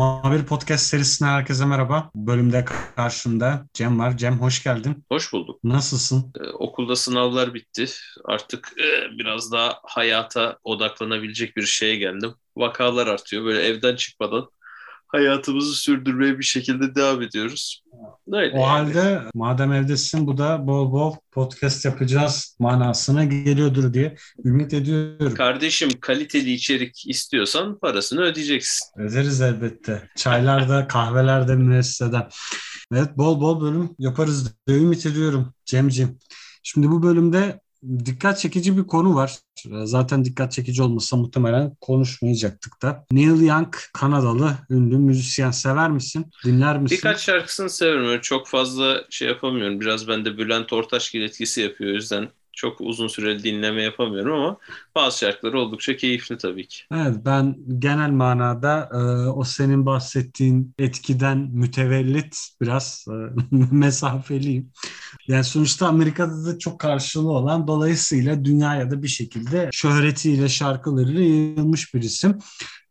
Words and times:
Muhabir 0.00 0.46
Podcast 0.46 0.86
serisine 0.86 1.28
herkese 1.28 1.64
merhaba. 1.66 2.10
Bölümde 2.14 2.64
karşımda 2.96 3.66
Cem 3.74 3.98
var. 3.98 4.16
Cem 4.16 4.40
hoş 4.40 4.62
geldin. 4.62 5.04
Hoş 5.12 5.32
bulduk. 5.32 5.64
Nasılsın? 5.64 6.32
Ee, 6.40 6.48
okulda 6.48 6.96
sınavlar 6.96 7.54
bitti. 7.54 7.86
Artık 8.24 8.72
e, 8.78 9.18
biraz 9.18 9.52
daha 9.52 9.80
hayata 9.82 10.58
odaklanabilecek 10.64 11.56
bir 11.56 11.62
şeye 11.62 11.96
geldim. 11.96 12.34
Vakalar 12.56 13.06
artıyor. 13.06 13.44
Böyle 13.44 13.62
evden 13.62 13.96
çıkmadan 13.96 14.48
hayatımızı 15.12 15.74
sürdürmeye 15.74 16.38
bir 16.38 16.44
şekilde 16.44 16.94
devam 16.94 17.22
ediyoruz. 17.22 17.82
Öyle 18.32 18.56
o 18.56 18.60
yani. 18.60 18.66
halde 18.66 19.22
madem 19.34 19.72
evdesin 19.72 20.26
bu 20.26 20.38
da 20.38 20.66
bol 20.66 20.92
bol 20.92 21.14
podcast 21.32 21.84
yapacağız 21.84 22.56
manasına 22.58 23.24
geliyordur 23.24 23.94
diye 23.94 24.16
ümit 24.44 24.74
ediyorum. 24.74 25.34
Kardeşim 25.34 25.90
kaliteli 26.00 26.52
içerik 26.52 27.08
istiyorsan 27.08 27.78
parasını 27.78 28.20
ödeyeceksin. 28.20 29.00
Öderiz 29.00 29.40
elbette. 29.40 30.08
Çaylarda, 30.16 30.88
kahvelerde, 30.88 31.56
müesseseden. 31.56 32.28
Evet 32.92 33.16
bol 33.16 33.40
bol 33.40 33.60
bölüm 33.60 33.90
yaparız 33.98 34.54
diye 34.66 34.78
ümit 34.78 35.06
ediyorum 35.06 35.54
Cemciğim. 35.64 36.18
Şimdi 36.62 36.90
bu 36.90 37.02
bölümde 37.02 37.60
dikkat 38.04 38.38
çekici 38.38 38.76
bir 38.76 38.86
konu 38.86 39.14
var. 39.14 39.38
Zaten 39.84 40.24
dikkat 40.24 40.52
çekici 40.52 40.82
olmasa 40.82 41.16
muhtemelen 41.16 41.76
konuşmayacaktık 41.80 42.82
da. 42.82 43.06
Neil 43.12 43.42
Young 43.42 43.74
Kanadalı 43.92 44.56
ünlü 44.70 44.98
müzisyen 44.98 45.50
sever 45.50 45.90
misin? 45.90 46.26
Dinler 46.44 46.78
misin? 46.78 46.98
Birkaç 46.98 47.20
şarkısını 47.20 47.70
severim. 47.70 48.20
çok 48.20 48.48
fazla 48.48 49.04
şey 49.10 49.28
yapamıyorum. 49.28 49.80
Biraz 49.80 50.08
bende 50.08 50.38
Bülent 50.38 50.72
Ortaçgil 50.72 51.22
etkisi 51.22 51.60
yapıyor. 51.60 51.90
O 51.92 51.94
yüzden 51.94 52.28
çok 52.52 52.80
uzun 52.80 53.08
süreli 53.08 53.44
dinleme 53.44 53.82
yapamıyorum 53.82 54.32
ama 54.32 54.56
bazı 54.94 55.18
şarkıları 55.18 55.60
oldukça 55.60 55.96
keyifli 55.96 56.38
tabii 56.38 56.68
ki. 56.68 56.82
Evet 56.94 57.16
ben 57.24 57.56
genel 57.78 58.10
manada 58.10 58.88
e, 58.92 58.96
o 59.28 59.44
senin 59.44 59.86
bahsettiğin 59.86 60.74
etkiden 60.78 61.38
mütevellit 61.38 62.36
biraz 62.60 63.04
e, 63.08 63.14
mesafeliyim. 63.70 64.72
Yani 65.28 65.44
sonuçta 65.44 65.88
Amerika'da 65.88 66.46
da 66.46 66.58
çok 66.58 66.80
karşılığı 66.80 67.30
olan 67.30 67.66
dolayısıyla 67.66 68.44
dünyaya 68.44 68.90
da 68.90 69.02
bir 69.02 69.08
şekilde 69.08 69.68
şöhretiyle 69.72 70.48
şarkılarıyla 70.48 71.20
yayılmış 71.20 71.94
bir 71.94 72.02
isim. 72.02 72.38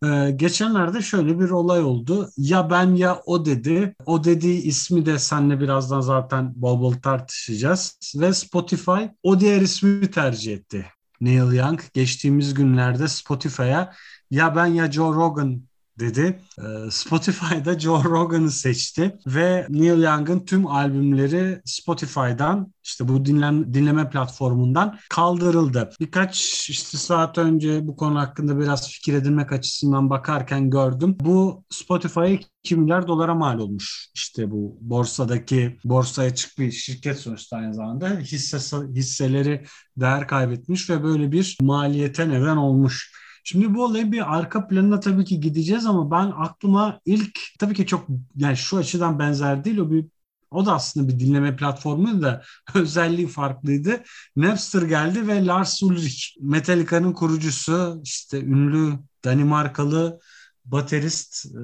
Ee, 0.06 0.32
geçenlerde 0.36 1.02
şöyle 1.02 1.40
bir 1.40 1.50
olay 1.50 1.82
oldu. 1.82 2.30
Ya 2.38 2.70
ben 2.70 2.96
ya 2.96 3.22
o 3.26 3.46
dedi. 3.46 3.96
O 4.06 4.24
dediği 4.24 4.62
ismi 4.62 5.06
de 5.06 5.20
seninle 5.20 5.60
birazdan 5.60 6.02
zaten 6.02 6.54
bol 6.56 6.80
bol 6.82 6.94
tartışacağız. 6.94 8.00
Ve 8.16 8.34
Spotify 8.34 9.02
o 9.24 9.40
diğer 9.40 9.62
ismi 9.62 10.12
tercih 10.12 10.54
etti. 10.54 10.86
Neil 11.22 11.54
Young 11.54 11.82
geçtiğimiz 11.94 12.54
günlerde 12.54 13.08
Spotify'a 13.08 13.94
ya 14.32 14.56
ben 14.56 14.66
ya 14.66 14.92
Joe 14.92 15.14
Rogan 15.14 15.62
dedi. 16.00 16.40
Ee, 16.60 16.92
Spotify'da 16.92 17.80
Joe 17.80 18.04
Rogan'ı 18.04 18.52
seçti 18.52 19.18
ve 19.28 19.66
Neil 19.70 20.04
Young'ın 20.04 20.40
tüm 20.40 20.68
albümleri 20.68 21.62
Spotify'dan 21.66 22.74
işte 22.84 23.08
bu 23.08 23.26
dinlem, 23.26 23.74
dinleme 23.74 24.10
platformundan 24.10 24.98
kaldırıldı. 25.10 25.90
Birkaç 26.00 26.70
işte 26.70 26.98
saat 26.98 27.38
önce 27.38 27.88
bu 27.88 27.96
konu 27.96 28.20
hakkında 28.20 28.60
biraz 28.60 28.90
fikir 28.92 29.14
edinmek 29.14 29.52
açısından 29.52 30.10
bakarken 30.10 30.70
gördüm. 30.70 31.18
Bu 31.20 31.64
Spotify'a 31.70 32.40
2 32.64 32.76
milyar 32.76 33.08
dolara 33.08 33.36
mal 33.36 33.60
olmuş. 33.60 34.10
İşte 34.16 34.52
bu 34.52 34.78
borsadaki 34.82 35.78
borsaya 35.84 36.36
çık 36.36 36.60
bir 36.60 36.72
şirket 36.72 37.20
sonuçta 37.20 37.58
aynı 37.58 37.74
zamanda 37.74 38.10
hisse, 38.10 38.78
hisseleri 38.96 39.66
değer 39.98 40.28
kaybetmiş 40.28 40.90
ve 40.90 41.04
böyle 41.04 41.32
bir 41.32 41.58
maliyete 41.62 42.30
neden 42.30 42.58
olmuş. 42.58 43.12
Şimdi 43.44 43.76
bu 43.76 43.84
olayın 43.84 44.12
bir 44.12 44.36
arka 44.38 44.68
planına 44.68 45.00
tabii 45.00 45.26
ki 45.26 45.40
gideceğiz 45.40 45.86
ama 45.86 46.12
ben 46.12 46.34
aklıma 46.38 47.00
ilk 47.06 47.40
tabii 47.60 47.74
ki 47.74 47.86
çok 47.86 48.08
yani 48.36 48.58
şu 48.58 48.78
açıdan 48.78 49.20
benzer 49.20 49.64
değil 49.64 49.78
o 49.78 49.92
bir 49.92 50.06
o 50.52 50.66
da 50.66 50.74
aslında 50.74 51.08
bir 51.08 51.20
dinleme 51.20 51.56
platformu 51.56 52.22
da 52.22 52.44
özelliği 52.76 53.28
farklıydı. 53.28 54.04
Napster 54.36 54.82
geldi 54.82 55.28
ve 55.28 55.46
Lars 55.46 55.84
Ulrich, 55.84 56.24
Metallica'nın 56.42 57.14
kurucusu, 57.14 58.02
işte 58.04 58.42
ünlü 58.42 59.00
Danimarkalı 59.26 60.20
baterist 60.66 61.46
e, 61.46 61.60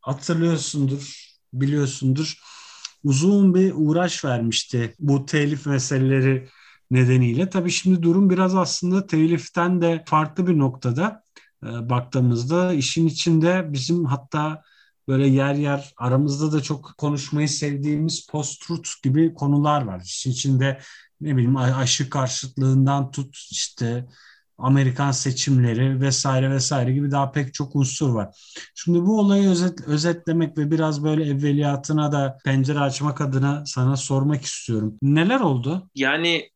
hatırlıyorsundur, 0.00 1.14
biliyorsundur. 1.52 2.34
Uzun 3.04 3.54
bir 3.54 3.72
uğraş 3.76 4.24
vermişti 4.24 4.94
bu 4.98 5.26
telif 5.26 5.66
meseleleri 5.66 6.48
nedeniyle. 6.90 7.50
Tabii 7.50 7.70
şimdi 7.70 8.02
durum 8.02 8.30
biraz 8.30 8.54
aslında 8.54 9.06
teliften 9.06 9.82
de 9.82 10.04
farklı 10.06 10.46
bir 10.46 10.58
noktada 10.58 11.22
e, 11.64 11.90
baktığımızda 11.90 12.72
işin 12.72 13.06
içinde 13.06 13.72
bizim 13.72 14.04
hatta 14.04 14.62
böyle 15.08 15.28
yer 15.28 15.54
yer 15.54 15.92
aramızda 15.96 16.52
da 16.52 16.62
çok 16.62 16.94
konuşmayı 16.98 17.48
sevdiğimiz 17.48 18.26
post-truth 18.26 19.02
gibi 19.02 19.34
konular 19.34 19.82
var. 19.82 20.00
İşin 20.04 20.30
içinde 20.30 20.80
ne 21.20 21.32
bileyim 21.32 21.56
aşı 21.56 22.10
karşıtlığından 22.10 23.10
tut 23.10 23.36
işte 23.50 24.06
Amerikan 24.58 25.10
seçimleri 25.10 26.00
vesaire 26.00 26.50
vesaire 26.50 26.92
gibi 26.92 27.10
daha 27.10 27.32
pek 27.32 27.54
çok 27.54 27.76
unsur 27.76 28.10
var. 28.10 28.36
Şimdi 28.74 29.00
bu 29.06 29.18
olayı 29.18 29.48
özet, 29.48 29.80
özetlemek 29.80 30.58
ve 30.58 30.70
biraz 30.70 31.04
böyle 31.04 31.24
evveliyatına 31.24 32.12
da 32.12 32.38
pencere 32.44 32.78
açmak 32.78 33.20
adına 33.20 33.62
sana 33.66 33.96
sormak 33.96 34.42
istiyorum. 34.42 34.94
Neler 35.02 35.40
oldu? 35.40 35.90
Yani 35.94 36.50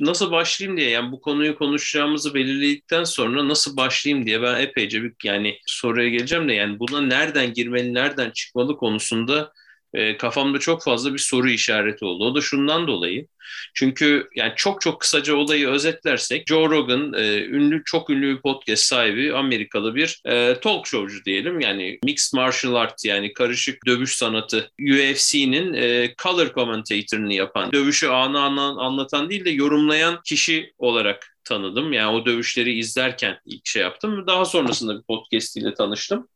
nasıl 0.00 0.30
başlayayım 0.30 0.78
diye 0.78 0.90
yani 0.90 1.12
bu 1.12 1.20
konuyu 1.20 1.58
konuşacağımızı 1.58 2.34
belirledikten 2.34 3.04
sonra 3.04 3.48
nasıl 3.48 3.76
başlayayım 3.76 4.26
diye 4.26 4.42
ben 4.42 4.60
epeyce 4.60 5.02
bir 5.02 5.14
yani 5.24 5.58
soruya 5.66 6.08
geleceğim 6.08 6.48
de 6.48 6.52
yani 6.52 6.78
buna 6.78 7.00
nereden 7.00 7.52
girmeli, 7.52 7.94
nereden 7.94 8.30
çıkmalı 8.30 8.76
konusunda 8.76 9.52
e, 9.94 10.16
kafamda 10.16 10.58
çok 10.58 10.82
fazla 10.84 11.14
bir 11.14 11.18
soru 11.18 11.50
işareti 11.50 12.04
oldu. 12.04 12.24
O 12.24 12.34
da 12.34 12.40
şundan 12.40 12.86
dolayı. 12.86 13.26
Çünkü 13.74 14.28
yani 14.34 14.52
çok 14.56 14.80
çok 14.80 15.00
kısaca 15.00 15.36
olayı 15.36 15.68
özetlersek 15.68 16.46
Joe 16.46 16.70
Rogan 16.70 17.12
e, 17.12 17.44
ünlü 17.44 17.82
çok 17.84 18.10
ünlü 18.10 18.36
bir 18.36 18.42
podcast 18.42 18.82
sahibi 18.82 19.34
Amerikalı 19.34 19.94
bir 19.94 20.20
e, 20.26 20.60
talk 20.60 20.86
showcu 20.86 21.24
diyelim. 21.24 21.60
Yani 21.60 21.98
mixed 22.04 22.38
martial 22.38 22.74
art 22.74 23.04
yani 23.04 23.32
karışık 23.32 23.86
dövüş 23.86 24.16
sanatı 24.16 24.70
UFC'nin 24.80 25.74
e, 25.74 26.14
color 26.22 26.54
commentator'ını 26.54 27.34
yapan, 27.34 27.72
dövüşü 27.72 28.08
anı 28.08 28.40
anı 28.40 28.60
anlatan 28.60 29.30
değil 29.30 29.44
de 29.44 29.50
yorumlayan 29.50 30.20
kişi 30.24 30.72
olarak 30.78 31.36
tanıdım. 31.44 31.92
Yani 31.92 32.16
o 32.16 32.26
dövüşleri 32.26 32.78
izlerken 32.78 33.38
ilk 33.46 33.66
şey 33.66 33.82
yaptım. 33.82 34.26
Daha 34.26 34.44
sonrasında 34.44 34.98
bir 34.98 35.02
podcast 35.02 35.56
ile 35.56 35.74
tanıştım. 35.74 36.28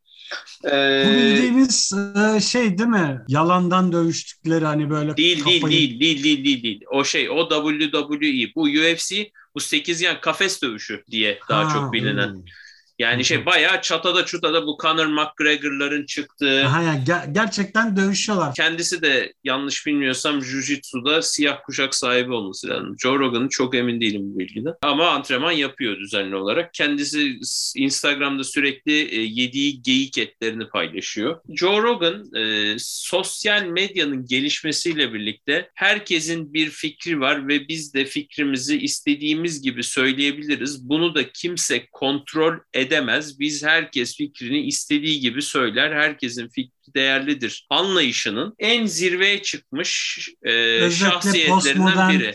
Ee, 0.64 1.04
Bu 1.06 1.10
bildiğimiz 1.10 1.92
e, 2.36 2.40
şey 2.40 2.78
değil 2.78 2.88
mi? 2.88 3.20
Yalandan 3.28 3.92
dövüştükleri 3.92 4.64
hani 4.64 4.90
böyle 4.90 5.16
değil, 5.16 5.38
kafayı... 5.38 5.62
değil, 5.62 6.00
değil, 6.00 6.24
değil, 6.24 6.44
değil, 6.44 6.62
değil. 6.62 6.80
O 6.92 7.04
şey, 7.04 7.30
o 7.30 7.48
WWE. 7.48 8.54
Bu 8.56 8.62
UFC, 8.62 9.30
bu 9.54 9.60
8 9.60 10.00
yan 10.00 10.20
kafes 10.20 10.62
dövüşü 10.62 11.04
diye 11.10 11.38
daha 11.48 11.64
ha, 11.68 11.74
çok 11.74 11.92
bilinen. 11.92 12.28
Hmm. 12.28 12.42
Yani 12.98 13.24
şey 13.24 13.46
bayağı 13.46 13.82
çatada 13.82 14.24
çutada 14.24 14.66
bu 14.66 14.78
Conor 14.82 15.06
McGregor'ların 15.06 16.06
çıktığı. 16.06 16.64
Aha 16.66 16.82
yani 16.82 17.04
ger- 17.04 17.32
gerçekten 17.34 17.96
dövüşüyorlar. 17.96 18.54
Kendisi 18.54 19.02
de 19.02 19.32
yanlış 19.44 19.86
bilmiyorsam 19.86 20.38
Jiu-Jitsu'da 20.38 21.22
siyah 21.22 21.58
kuşak 21.66 21.94
sahibi 21.94 22.32
olması 22.32 22.68
lazım. 22.68 22.96
Joe 22.98 23.18
Rogan'ın 23.18 23.48
çok 23.48 23.74
emin 23.74 24.00
değilim 24.00 24.20
bu 24.24 24.38
bilgiden. 24.38 24.74
Ama 24.82 25.08
antrenman 25.08 25.52
yapıyor 25.52 25.98
düzenli 25.98 26.36
olarak. 26.36 26.74
Kendisi 26.74 27.38
Instagram'da 27.76 28.44
sürekli 28.44 28.92
e, 28.92 29.20
yediği 29.20 29.82
geyik 29.82 30.18
etlerini 30.18 30.68
paylaşıyor. 30.68 31.40
Joe 31.56 31.82
Rogan 31.82 32.34
e, 32.34 32.74
sosyal 32.78 33.62
medyanın 33.64 34.26
gelişmesiyle 34.26 35.12
birlikte 35.12 35.70
herkesin 35.74 36.54
bir 36.54 36.70
fikri 36.70 37.20
var 37.20 37.48
ve 37.48 37.68
biz 37.68 37.94
de 37.94 38.04
fikrimizi 38.04 38.78
istediğimiz 38.80 39.62
gibi 39.62 39.82
söyleyebiliriz. 39.82 40.88
Bunu 40.88 41.14
da 41.14 41.32
kimse 41.32 41.86
kontrol 41.92 42.54
edemez 42.74 42.85
edemez. 42.86 43.40
Biz 43.40 43.64
herkes 43.64 44.16
fikrini 44.16 44.66
istediği 44.66 45.20
gibi 45.20 45.42
söyler. 45.42 45.92
Herkesin 45.92 46.48
fikri 46.48 46.94
değerlidir. 46.94 47.66
Anlayışının 47.70 48.54
en 48.58 48.86
zirveye 48.86 49.42
çıkmış 49.42 50.20
e, 50.42 50.90
şahsiyetlerinden 50.90 52.10
biri 52.10 52.34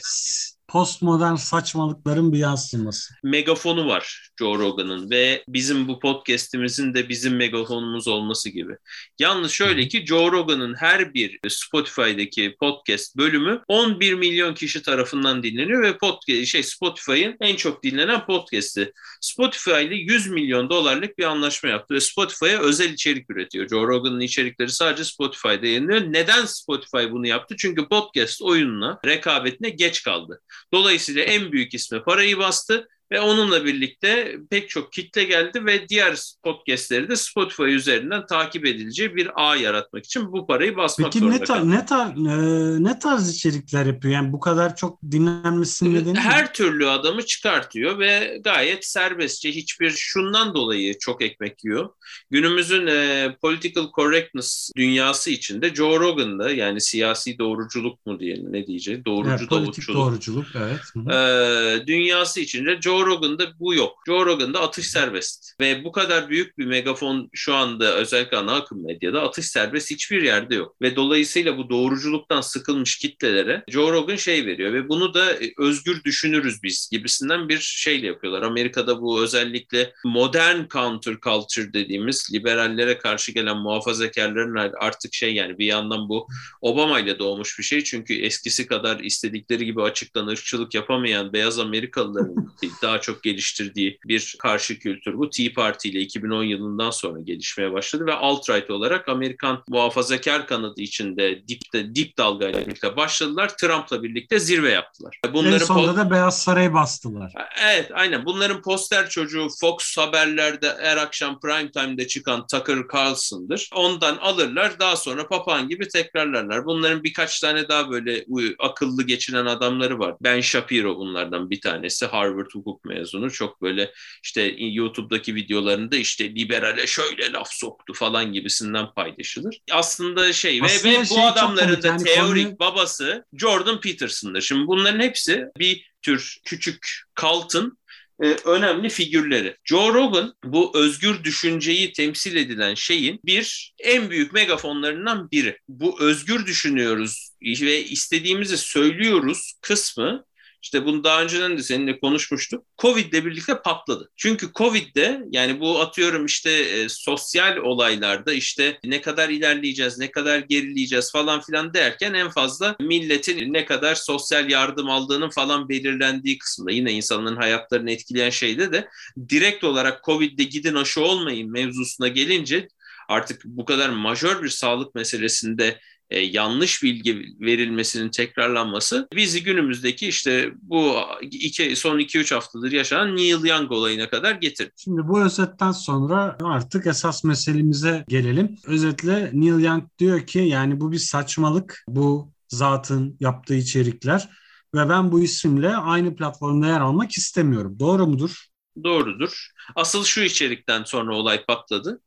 postmodern 0.72 1.36
saçmalıkların 1.36 2.34
bir 2.34 2.38
yansıması. 2.38 3.14
Megafonu 3.24 3.88
var 3.88 4.30
Joe 4.40 4.60
Rogan'ın 4.60 5.10
ve 5.10 5.44
bizim 5.48 5.88
bu 5.88 6.00
podcast'imizin 6.00 6.94
de 6.94 7.10
bizim 7.10 7.36
megafonumuz 7.36 8.08
olması 8.08 8.50
gibi. 8.50 8.78
Yalnız 9.20 9.52
şöyle 9.52 9.88
ki 9.88 10.06
Joe 10.06 10.32
Rogan'ın 10.32 10.74
her 10.74 11.14
bir 11.14 11.40
Spotify'daki 11.48 12.56
podcast 12.60 13.18
bölümü 13.18 13.62
11 13.68 14.14
milyon 14.14 14.54
kişi 14.54 14.82
tarafından 14.82 15.44
dinleniyor 15.44 15.84
ve 15.84 15.98
podcast 15.98 16.46
şey 16.46 16.64
Spotify'ın 16.64 17.38
en 17.42 17.56
çok 17.56 17.84
dinlenen 17.84 18.26
podcast'i. 18.26 18.94
Spotify 19.22 19.72
ile 19.72 19.96
100 19.96 20.28
milyon 20.28 20.70
dolarlık 20.70 21.18
bir 21.18 21.24
anlaşma 21.24 21.70
yaptı 21.70 21.94
ve 21.94 22.00
Spotify'a 22.00 22.60
özel 22.60 22.94
içerik 22.94 23.30
üretiyor. 23.30 23.70
Joe 23.70 23.88
Rogan'ın 23.88 24.20
içerikleri 24.20 24.70
sadece 24.70 25.04
Spotify'da 25.04 25.68
yayınlıyor. 25.68 26.02
Neden 26.02 26.46
Spotify 26.46 27.12
bunu 27.12 27.28
yaptı? 27.28 27.56
Çünkü 27.60 27.88
podcast 27.88 28.42
oyununa, 28.42 29.00
rekabetine 29.06 29.70
geç 29.70 30.04
kaldı. 30.04 30.42
Dolayısıyla 30.74 31.24
en 31.24 31.52
büyük 31.52 31.74
isme 31.74 32.04
parayı 32.04 32.38
bastı 32.38 32.88
ve 33.12 33.22
onunla 33.22 33.66
birlikte 33.66 34.38
pek 34.50 34.70
çok 34.70 34.94
kitle 34.94 35.24
geldi 35.24 35.66
ve 35.66 35.90
diğer 35.90 36.20
podcastleri 36.44 37.10
de 37.10 37.16
Spotify 37.16 37.64
üzerinden 37.64 38.26
takip 38.26 38.66
edileceği 38.66 39.16
bir 39.16 39.30
ağ 39.36 39.56
yaratmak 39.56 40.06
için 40.06 40.32
bu 40.32 40.48
parayı 40.48 40.78
basmak 40.78 41.12
Peki 41.12 41.20
zorunda 41.20 41.38
ne, 41.38 41.44
tar 41.44 41.70
ne, 41.70 41.86
tar 41.86 42.08
e, 42.08 42.84
ne 42.84 43.00
tarz 43.00 43.30
içerikler 43.36 43.86
yapıyor? 43.86 44.14
Yani 44.14 44.34
bu 44.34 44.40
kadar 44.40 44.76
çok 44.76 45.00
dinlenmesinin 45.12 45.96
nedeni 45.96 46.20
Her 46.20 46.44
mi? 46.44 46.50
türlü 46.54 46.88
adamı 46.88 47.26
çıkartıyor 47.26 48.00
ve 48.00 48.42
gayet 48.44 48.86
serbestçe 48.86 49.52
hiçbir 49.52 49.90
şundan 49.90 50.54
dolayı 50.56 50.98
çok 51.00 51.22
ekmek 51.22 51.66
yiyor. 51.66 51.90
Günümüzün 52.32 52.88
e, 52.88 53.36
political 53.42 53.92
correctness 53.96 54.72
dünyası 54.78 55.32
içinde 55.32 55.76
Joe 55.76 56.00
Rogan'da 56.00 56.52
yani 56.52 56.82
siyasi 56.82 57.40
doğruculuk 57.40 58.06
mu 58.06 58.20
diyelim 58.20 58.54
ne 58.54 58.68
diyeceğiz? 58.68 59.06
Doğrucu 59.06 59.30
Evet, 59.30 59.50
politik 59.50 59.66
davutçuluk. 59.66 59.98
doğruculuk 60.00 60.46
evet. 60.56 60.80
Ee, 61.12 61.88
dünyası 61.88 62.40
içinde 62.40 62.82
Joe 62.82 63.01
Rogan'da 63.06 63.60
bu 63.60 63.74
yok. 63.74 64.04
Joe 64.08 64.26
Rogan'da 64.26 64.62
atış 64.62 64.88
serbest. 64.88 65.60
Ve 65.60 65.84
bu 65.84 65.92
kadar 65.92 66.30
büyük 66.30 66.58
bir 66.58 66.66
megafon 66.66 67.30
şu 67.34 67.54
anda 67.54 67.96
özellikle 67.96 68.38
ana 68.38 68.56
akım 68.56 68.86
medyada 68.86 69.22
atış 69.22 69.46
serbest 69.46 69.92
hiçbir 69.92 70.22
yerde 70.22 70.56
yok. 70.56 70.76
Ve 70.82 70.96
dolayısıyla 70.96 71.58
bu 71.58 71.70
doğruculuktan 71.70 72.42
sıkılmış 72.42 72.98
kitlelere 72.98 73.64
Joe 73.68 73.92
Rogan 73.92 74.16
şey 74.16 74.46
veriyor 74.46 74.74
ve 74.74 74.90
bunu 74.90 75.14
da 75.14 75.34
e, 75.34 75.54
özgür 75.58 76.04
düşünürüz 76.04 76.64
biz 76.64 76.90
gibisinden 76.92 77.50
bir 77.50 77.60
şeyle 77.60 78.08
yapıyorlar. 78.08 78.42
Amerika'da 78.42 79.02
bu 79.02 79.22
özellikle 79.22 79.94
modern 80.06 80.68
counter 80.68 81.20
culture 81.20 81.74
dediğimiz 81.74 82.30
liberallere 82.34 82.98
karşı 82.98 83.32
gelen 83.32 83.58
muhafazakarların 83.58 84.72
artık 84.80 85.14
şey 85.14 85.34
yani 85.34 85.58
bir 85.58 85.66
yandan 85.66 86.10
bu 86.10 86.28
Obama 86.62 87.00
ile 87.00 87.20
doğmuş 87.20 87.60
bir 87.60 87.64
şey. 87.64 87.84
Çünkü 87.84 88.14
eskisi 88.14 88.68
kadar 88.68 89.00
istedikleri 89.00 89.66
gibi 89.66 89.82
açıktan 89.82 90.28
ırkçılık 90.28 90.74
yapamayan 90.76 91.34
beyaz 91.34 91.60
Amerikalıların 91.60 92.54
daha 92.92 93.02
çok 93.02 93.24
geliştirdiği 93.24 94.00
bir 94.06 94.36
karşı 94.40 94.80
kültür 94.80 95.18
bu. 95.18 95.30
Tea 95.30 95.54
Party 95.56 95.90
ile 95.90 96.00
2010 96.00 96.44
yılından 96.44 96.92
sonra 96.92 97.20
gelişmeye 97.20 97.72
başladı 97.74 98.06
ve 98.06 98.14
alt-right 98.14 98.72
olarak 98.72 99.10
Amerikan 99.10 99.64
muhafazakar 99.68 100.48
kanadı 100.48 100.82
içinde 100.82 101.48
dip, 101.48 101.62
dip 101.96 102.18
dalgayla 102.18 102.62
birlikte 102.66 102.98
başladılar. 102.98 103.58
Trump'la 103.58 104.04
birlikte 104.04 104.40
zirve 104.40 104.70
yaptılar. 104.70 105.20
en 105.34 105.58
sonunda 105.58 105.96
da 105.98 106.12
Beyaz 106.12 106.42
Saray'ı 106.42 106.74
bastılar. 106.74 107.34
Evet 107.64 107.92
aynen 107.94 108.26
bunların 108.26 108.62
poster 108.62 109.10
çocuğu 109.10 109.48
Fox 109.60 109.98
haberlerde 109.98 110.78
her 110.82 110.98
akşam 110.98 111.40
prime 111.40 111.72
time'de 111.72 112.08
çıkan 112.08 112.48
Tucker 112.48 112.78
Carlson'dır. 112.94 113.70
Ondan 113.76 114.18
alırlar 114.18 114.80
daha 114.80 114.96
sonra 114.96 115.28
papağan 115.28 115.70
gibi 115.70 115.88
tekrarlarlar. 115.88 116.66
Bunların 116.66 117.04
birkaç 117.04 117.40
tane 117.40 117.70
daha 117.70 117.90
böyle 117.92 118.26
akıllı 118.60 119.04
geçinen 119.04 119.46
adamları 119.46 120.00
var. 120.00 120.16
Ben 120.22 120.42
Shapiro 120.42 120.98
bunlardan 120.98 121.50
bir 121.50 121.62
tanesi. 121.62 122.06
Harvard 122.06 122.52
hukuk 122.54 122.81
mezunu. 122.86 123.32
Çok 123.32 123.62
böyle 123.62 123.94
işte 124.24 124.56
YouTube'daki 124.58 125.36
videolarında 125.36 125.96
işte 125.96 126.36
liberale 126.36 126.88
şöyle 126.88 127.32
laf 127.32 127.54
soktu 127.54 127.94
falan 127.94 128.34
gibisinden 128.34 128.94
paylaşılır. 128.96 129.60
Aslında 129.72 130.34
şey 130.34 130.62
Aslında 130.64 130.96
ve, 130.96 131.00
ve 131.00 131.06
şey 131.06 131.18
bu 131.18 131.22
adamların 131.22 131.82
da 131.82 131.88
Yani 131.88 132.04
teorik 132.04 132.44
konuyu- 132.44 132.60
babası 132.60 133.26
Jordan 133.34 133.82
Peterson'dır. 133.82 134.42
Şimdi 134.42 134.68
bunların 134.68 135.00
hepsi 135.00 135.46
bir 135.58 135.92
tür 136.02 136.38
küçük 136.46 136.88
kaltın 137.16 137.78
e, 138.24 138.26
önemli 138.46 138.90
figürleri. 138.90 139.58
Joe 139.64 139.94
Rogan 139.94 140.34
bu 140.44 140.72
özgür 140.78 141.24
düşünceyi 141.24 141.94
temsil 141.94 142.36
edilen 142.36 142.76
şeyin 142.76 143.20
bir 143.26 143.74
en 143.80 144.10
büyük 144.10 144.34
megafonlarından 144.34 145.32
biri. 145.32 145.58
Bu 145.68 146.02
özgür 146.02 146.46
düşünüyoruz 146.46 147.30
ve 147.42 147.84
istediğimizi 147.84 148.58
söylüyoruz 148.58 149.54
kısmı 149.62 150.26
işte 150.62 150.86
bunu 150.86 151.04
daha 151.04 151.24
önceden 151.24 151.58
de 151.58 151.64
seninle 151.64 152.00
konuşmuştuk. 152.00 152.66
Covid 152.78 153.14
ile 153.14 153.26
birlikte 153.26 153.62
patladı. 153.62 154.12
Çünkü 154.16 154.54
Covid'de 154.56 155.22
yani 155.32 155.60
bu 155.60 155.80
atıyorum 155.82 156.26
işte 156.26 156.52
e, 156.52 156.90
sosyal 156.90 157.58
olaylarda 157.58 158.34
işte 158.34 158.80
ne 158.84 159.02
kadar 159.02 159.30
ilerleyeceğiz, 159.30 159.98
ne 159.98 160.12
kadar 160.12 160.40
gerileyeceğiz 160.40 161.12
falan 161.12 161.42
filan 161.42 161.74
derken 161.74 162.14
en 162.14 162.30
fazla 162.30 162.76
milletin 162.80 163.54
ne 163.54 163.66
kadar 163.66 163.96
sosyal 163.96 164.50
yardım 164.50 164.90
aldığının 164.90 165.30
falan 165.30 165.70
belirlendiği 165.70 166.38
kısımda 166.38 166.72
yine 166.72 166.92
insanların 166.92 167.36
hayatlarını 167.36 167.92
etkileyen 167.92 168.30
şeyde 168.30 168.72
de 168.72 168.88
direkt 169.30 169.64
olarak 169.64 170.04
Covid'de 170.04 170.44
gidin 170.44 170.76
aşı 170.76 171.02
olmayın 171.02 171.52
mevzusuna 171.52 172.08
gelince 172.08 172.68
artık 173.10 173.42
bu 173.46 173.66
kadar 173.66 173.90
majör 173.90 174.44
bir 174.44 174.50
sağlık 174.50 174.96
meselesinde 174.96 175.80
e, 176.12 176.20
yanlış 176.20 176.84
bilgi 176.84 177.36
verilmesinin 177.40 178.10
tekrarlanması 178.10 179.08
bizi 179.14 179.44
günümüzdeki 179.44 180.08
işte 180.08 180.52
bu 180.62 180.96
iki, 181.22 181.76
son 181.76 182.00
2-3 182.00 182.34
haftadır 182.34 182.72
yaşanan 182.72 183.16
Neil 183.16 183.46
Young 183.46 183.72
olayına 183.72 184.10
kadar 184.10 184.36
getirdi. 184.36 184.72
Şimdi 184.78 185.08
bu 185.08 185.24
özetten 185.24 185.72
sonra 185.72 186.38
artık 186.44 186.88
esas 186.88 187.24
meselemize 187.24 188.06
gelelim. 188.08 188.58
Özetle 188.68 189.32
Neil 189.34 189.64
Young 189.64 189.84
diyor 190.00 190.28
ki 190.28 190.40
yani 190.40 190.80
bu 190.80 190.92
bir 190.92 190.98
saçmalık. 190.98 191.84
Bu 191.88 192.32
zatın 192.50 193.18
yaptığı 193.20 193.56
içerikler 193.56 194.30
ve 194.76 194.90
ben 194.90 195.12
bu 195.12 195.22
isimle 195.22 195.76
aynı 195.76 196.16
platformda 196.16 196.68
yer 196.68 196.82
almak 196.82 197.12
istemiyorum. 197.12 197.80
Doğru 197.80 198.08
mudur? 198.08 198.46
Doğrudur. 198.84 199.48
Asıl 199.76 200.04
şu 200.04 200.22
içerikten 200.22 200.84
sonra 200.84 201.16
olay 201.16 201.46
patladı. 201.46 202.02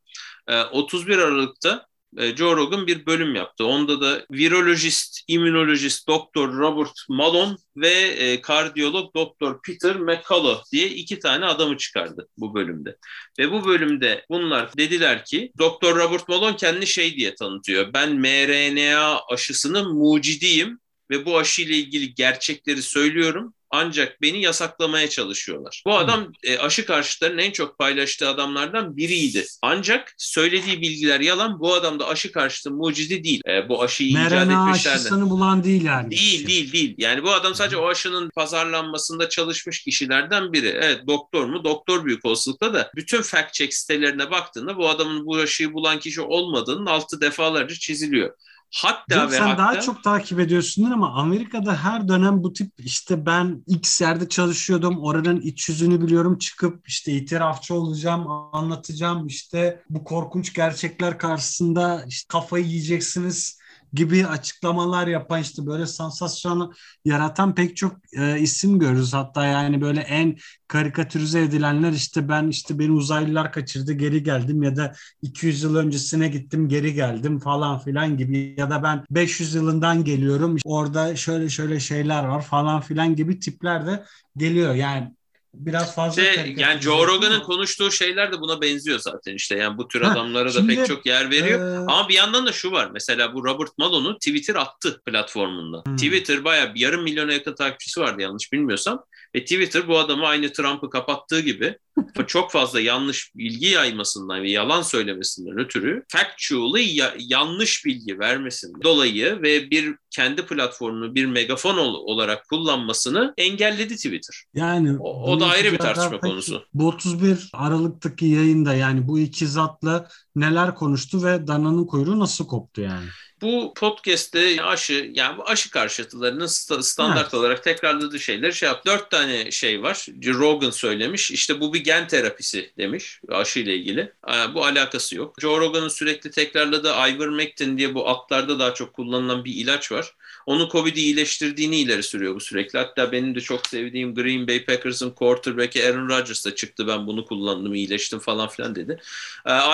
E, 0.47 0.63
31 0.63 1.17
Aralık'ta 1.17 1.85
e, 2.17 2.35
Joe 2.35 2.55
Rogan 2.55 2.87
bir 2.87 3.05
bölüm 3.05 3.35
yaptı. 3.35 3.65
Onda 3.65 4.01
da 4.01 4.25
virolojist, 4.31 5.19
immünolojist 5.27 6.07
Dr. 6.07 6.53
Robert 6.57 6.93
Malone 7.09 7.55
ve 7.77 7.91
e, 7.91 8.41
kardiyolog 8.41 9.15
Dr. 9.15 9.61
Peter 9.65 9.95
McCullough 9.95 10.71
diye 10.71 10.87
iki 10.87 11.19
tane 11.19 11.45
adamı 11.45 11.77
çıkardı 11.77 12.27
bu 12.37 12.55
bölümde. 12.55 12.97
Ve 13.39 13.51
bu 13.51 13.65
bölümde 13.65 14.25
bunlar 14.29 14.77
dediler 14.77 15.25
ki 15.25 15.51
Dr. 15.59 15.95
Robert 15.95 16.29
Malone 16.29 16.55
kendini 16.55 16.87
şey 16.87 17.15
diye 17.15 17.35
tanıtıyor. 17.35 17.93
Ben 17.93 18.15
mRNA 18.15 19.21
aşısının 19.29 19.93
mucidiyim 19.93 20.79
ve 21.09 21.25
bu 21.25 21.37
aşıyla 21.37 21.75
ilgili 21.75 22.13
gerçekleri 22.13 22.81
söylüyorum 22.81 23.54
ancak 23.71 24.21
beni 24.21 24.41
yasaklamaya 24.41 25.09
çalışıyorlar. 25.09 25.83
Bu 25.85 25.97
adam 25.97 26.31
e, 26.43 26.57
aşı 26.57 26.85
karşıtlarının 26.85 27.37
en 27.37 27.51
çok 27.51 27.79
paylaştığı 27.79 28.29
adamlardan 28.29 28.97
biriydi. 28.97 29.45
Ancak 29.61 30.13
söylediği 30.17 30.81
bilgiler 30.81 31.19
yalan. 31.19 31.59
Bu 31.59 31.73
adam 31.73 31.99
da 31.99 32.07
aşı 32.07 32.31
karşıtı 32.31 32.71
mucidi 32.71 33.23
değil. 33.23 33.41
E, 33.49 33.69
bu 33.69 33.83
aşıyı 33.83 34.09
icat 34.09 34.31
mRNA 34.31 34.67
etmişlerdi. 34.69 34.95
aşısını 34.95 35.29
bulan 35.29 35.63
değil 35.63 35.85
yani. 35.85 36.11
Değil 36.11 36.47
değil 36.47 36.73
değil. 36.73 36.95
Yani 36.97 37.23
bu 37.23 37.31
adam 37.31 37.55
sadece 37.55 37.77
o 37.77 37.87
aşının 37.87 38.29
pazarlanmasında 38.35 39.29
çalışmış 39.29 39.83
kişilerden 39.83 40.53
biri. 40.53 40.67
Evet 40.67 41.07
doktor 41.07 41.45
mu? 41.45 41.63
Doktor 41.63 42.05
büyük 42.05 42.25
olasılıkla 42.25 42.73
da 42.73 42.91
bütün 42.95 43.21
fact 43.21 43.53
check 43.53 43.73
sitelerine 43.73 44.31
baktığında 44.31 44.77
bu 44.77 44.89
adamın 44.89 45.25
bu 45.25 45.35
aşıyı 45.37 45.73
bulan 45.73 45.99
kişi 45.99 46.21
olmadığının 46.21 46.85
altı 46.85 47.21
defalarca 47.21 47.75
çiziliyor. 47.75 48.33
Hatta 48.73 49.15
Canım 49.15 49.31
ve 49.31 49.37
sen 49.37 49.47
hatta 49.47 49.57
daha 49.57 49.79
çok 49.81 50.03
takip 50.03 50.39
ediyorsundur 50.39 50.91
ama 50.91 51.13
Amerika'da 51.13 51.83
her 51.83 52.07
dönem 52.07 52.43
bu 52.43 52.53
tip 52.53 52.71
işte 52.77 53.25
ben 53.25 53.63
X 53.67 54.01
yerde 54.01 54.29
çalışıyordum 54.29 54.99
oranın 54.99 55.41
iç 55.41 55.69
yüzünü 55.69 56.01
biliyorum 56.01 56.37
çıkıp 56.37 56.87
işte 56.87 57.11
itirafçı 57.11 57.75
olacağım 57.75 58.27
anlatacağım 58.53 59.27
işte 59.27 59.83
bu 59.89 60.03
korkunç 60.03 60.53
gerçekler 60.53 61.17
karşısında 61.17 62.05
işte 62.07 62.25
kafayı 62.27 62.65
yiyeceksiniz 62.65 63.59
gibi 63.95 64.27
açıklamalar 64.27 65.07
yapan 65.07 65.41
işte 65.41 65.65
böyle 65.65 65.85
sansasyonu 65.85 66.73
yaratan 67.05 67.55
pek 67.55 67.77
çok 67.77 67.95
e, 68.17 68.39
isim 68.39 68.79
görürüz. 68.79 69.13
Hatta 69.13 69.45
yani 69.45 69.81
böyle 69.81 69.99
en 70.01 70.37
karikatürize 70.67 71.41
edilenler 71.41 71.91
işte 71.91 72.29
ben 72.29 72.47
işte 72.47 72.79
beni 72.79 72.91
uzaylılar 72.91 73.51
kaçırdı 73.51 73.93
geri 73.93 74.23
geldim 74.23 74.63
ya 74.63 74.75
da 74.75 74.93
200 75.21 75.63
yıl 75.63 75.75
öncesine 75.75 76.27
gittim 76.27 76.69
geri 76.69 76.93
geldim 76.93 77.39
falan 77.39 77.79
filan 77.79 78.17
gibi 78.17 78.55
ya 78.57 78.69
da 78.69 78.83
ben 78.83 79.05
500 79.09 79.55
yılından 79.55 80.03
geliyorum 80.03 80.57
orada 80.65 81.15
şöyle 81.15 81.49
şöyle 81.49 81.79
şeyler 81.79 82.23
var 82.23 82.41
falan 82.41 82.81
filan 82.81 83.15
gibi 83.15 83.39
tipler 83.39 83.87
de 83.87 84.05
geliyor 84.37 84.75
yani 84.75 85.11
biraz 85.57 85.95
fazla 85.95 86.21
İşte, 86.21 86.35
karikatürize 86.35 86.61
yani 86.61 86.81
Joe 86.81 87.07
Rogan'ın 87.07 87.39
konuştuğu 87.39 87.91
şeyler 87.91 88.31
de 88.31 88.39
buna 88.39 88.61
benziyor 88.61 88.99
zaten 88.99 89.35
işte 89.35 89.55
yani 89.55 89.77
bu 89.77 89.87
tür 89.87 90.01
Ha, 90.01 90.11
adamlara 90.11 90.53
da 90.53 90.67
pek 90.67 90.85
çok 90.85 91.05
yer 91.05 91.31
veriyor. 91.31 91.59
Ee, 91.59 91.77
Ama 91.77 92.09
bir 92.09 92.13
yandan 92.13 92.45
da 92.45 92.51
şu 92.51 92.71
var. 92.71 92.89
Mesela 92.93 93.33
bu 93.33 93.45
Robert 93.45 93.77
Malone'u 93.77 94.15
Twitter 94.15 94.55
attı 94.55 95.01
platformunda. 95.05 95.83
Hmm. 95.85 95.95
Twitter 95.95 96.43
bayağı 96.43 96.71
yarım 96.75 97.03
milyona 97.03 97.33
yakın 97.33 97.55
takipçisi 97.55 97.99
vardı 98.01 98.21
yanlış 98.21 98.53
bilmiyorsam. 98.53 99.03
Ve 99.35 99.41
Twitter 99.41 99.87
bu 99.87 99.99
adamı 99.99 100.25
aynı 100.25 100.53
Trump'ı 100.53 100.89
kapattığı 100.89 101.39
gibi 101.39 101.77
çok 102.27 102.51
fazla 102.51 102.81
yanlış 102.81 103.35
bilgi 103.35 103.67
yaymasından 103.67 104.41
ve 104.41 104.49
yalan 104.49 104.81
söylemesinden 104.81 105.57
ötürü 105.57 106.03
factually 106.07 106.95
ya, 106.95 107.13
yanlış 107.19 107.85
bilgi 107.85 108.19
vermesinden 108.19 108.83
dolayı 108.83 109.41
ve 109.41 109.71
bir 109.71 109.95
kendi 110.09 110.45
platformunu 110.45 111.15
bir 111.15 111.25
megafon 111.25 111.77
olarak 111.77 112.49
kullanmasını 112.49 113.33
engelledi 113.37 113.95
Twitter. 113.95 114.43
Yani 114.53 114.97
o, 114.99 115.31
o 115.31 115.39
da 115.39 115.45
ayrı 115.45 115.71
bir 115.71 115.77
tartışma 115.77 116.19
konusu. 116.19 116.65
Bu 116.73 116.87
31 116.87 117.49
Aralık'taki 117.53 118.25
yayında 118.25 118.75
yani 118.75 119.07
bu 119.07 119.19
iki 119.19 119.47
zatla 119.47 120.07
neler 120.35 120.75
konuştu 120.75 121.23
ve 121.23 121.47
dananın 121.47 121.85
kuyruğu 121.85 122.19
nasıl 122.19 122.47
koptu 122.47 122.81
yani? 122.81 123.05
Bu 123.45 123.73
podcast'te 123.73 124.63
aşı 124.63 125.11
yani 125.13 125.37
bu 125.37 125.49
aşı 125.49 125.71
karşıtılarının 125.71 126.45
standart 126.81 127.23
evet. 127.23 127.33
olarak 127.33 127.63
tekrarladığı 127.63 128.19
şeyler 128.19 128.51
şey 128.51 128.69
yap. 128.69 128.85
Dört 128.85 129.11
tane 129.11 129.51
şey 129.51 129.83
var. 129.83 130.07
Rogan 130.25 130.69
söylemiş. 130.69 131.31
İşte 131.31 131.59
bu 131.59 131.73
bir 131.73 131.83
gen 131.83 132.07
terapisi 132.07 132.71
demiş 132.77 133.21
aşı 133.29 133.59
ile 133.59 133.75
ilgili. 133.75 134.13
Bu 134.53 134.65
alakası 134.65 135.15
yok. 135.15 135.35
Joe 135.41 135.59
Rogan'ın 135.59 135.87
sürekli 135.87 136.31
tekrarladığı 136.31 136.91
Ivermectin 136.91 137.77
diye 137.77 137.95
bu 137.95 138.09
atlarda 138.09 138.59
daha 138.59 138.73
çok 138.73 138.93
kullanılan 138.93 139.45
bir 139.45 139.53
ilaç 139.53 139.91
var. 139.91 140.15
Onu 140.45 140.69
Covid'i 140.71 140.99
iyileştirdiğini 140.99 141.79
ileri 141.79 142.03
sürüyor 142.03 142.35
bu 142.35 142.39
sürekli. 142.39 142.79
Hatta 142.79 143.11
benim 143.11 143.35
de 143.35 143.41
çok 143.41 143.67
sevdiğim 143.67 144.15
Green 144.15 144.47
Bay 144.47 144.65
Packers'ın 144.65 145.11
quarterback'i 145.11 145.85
Aaron 145.85 146.09
Rodgers 146.09 146.45
da 146.45 146.55
çıktı. 146.55 146.87
Ben 146.87 147.07
bunu 147.07 147.25
kullandım, 147.25 147.75
iyileştim 147.75 148.19
falan 148.19 148.47
filan 148.47 148.75
dedi. 148.75 148.99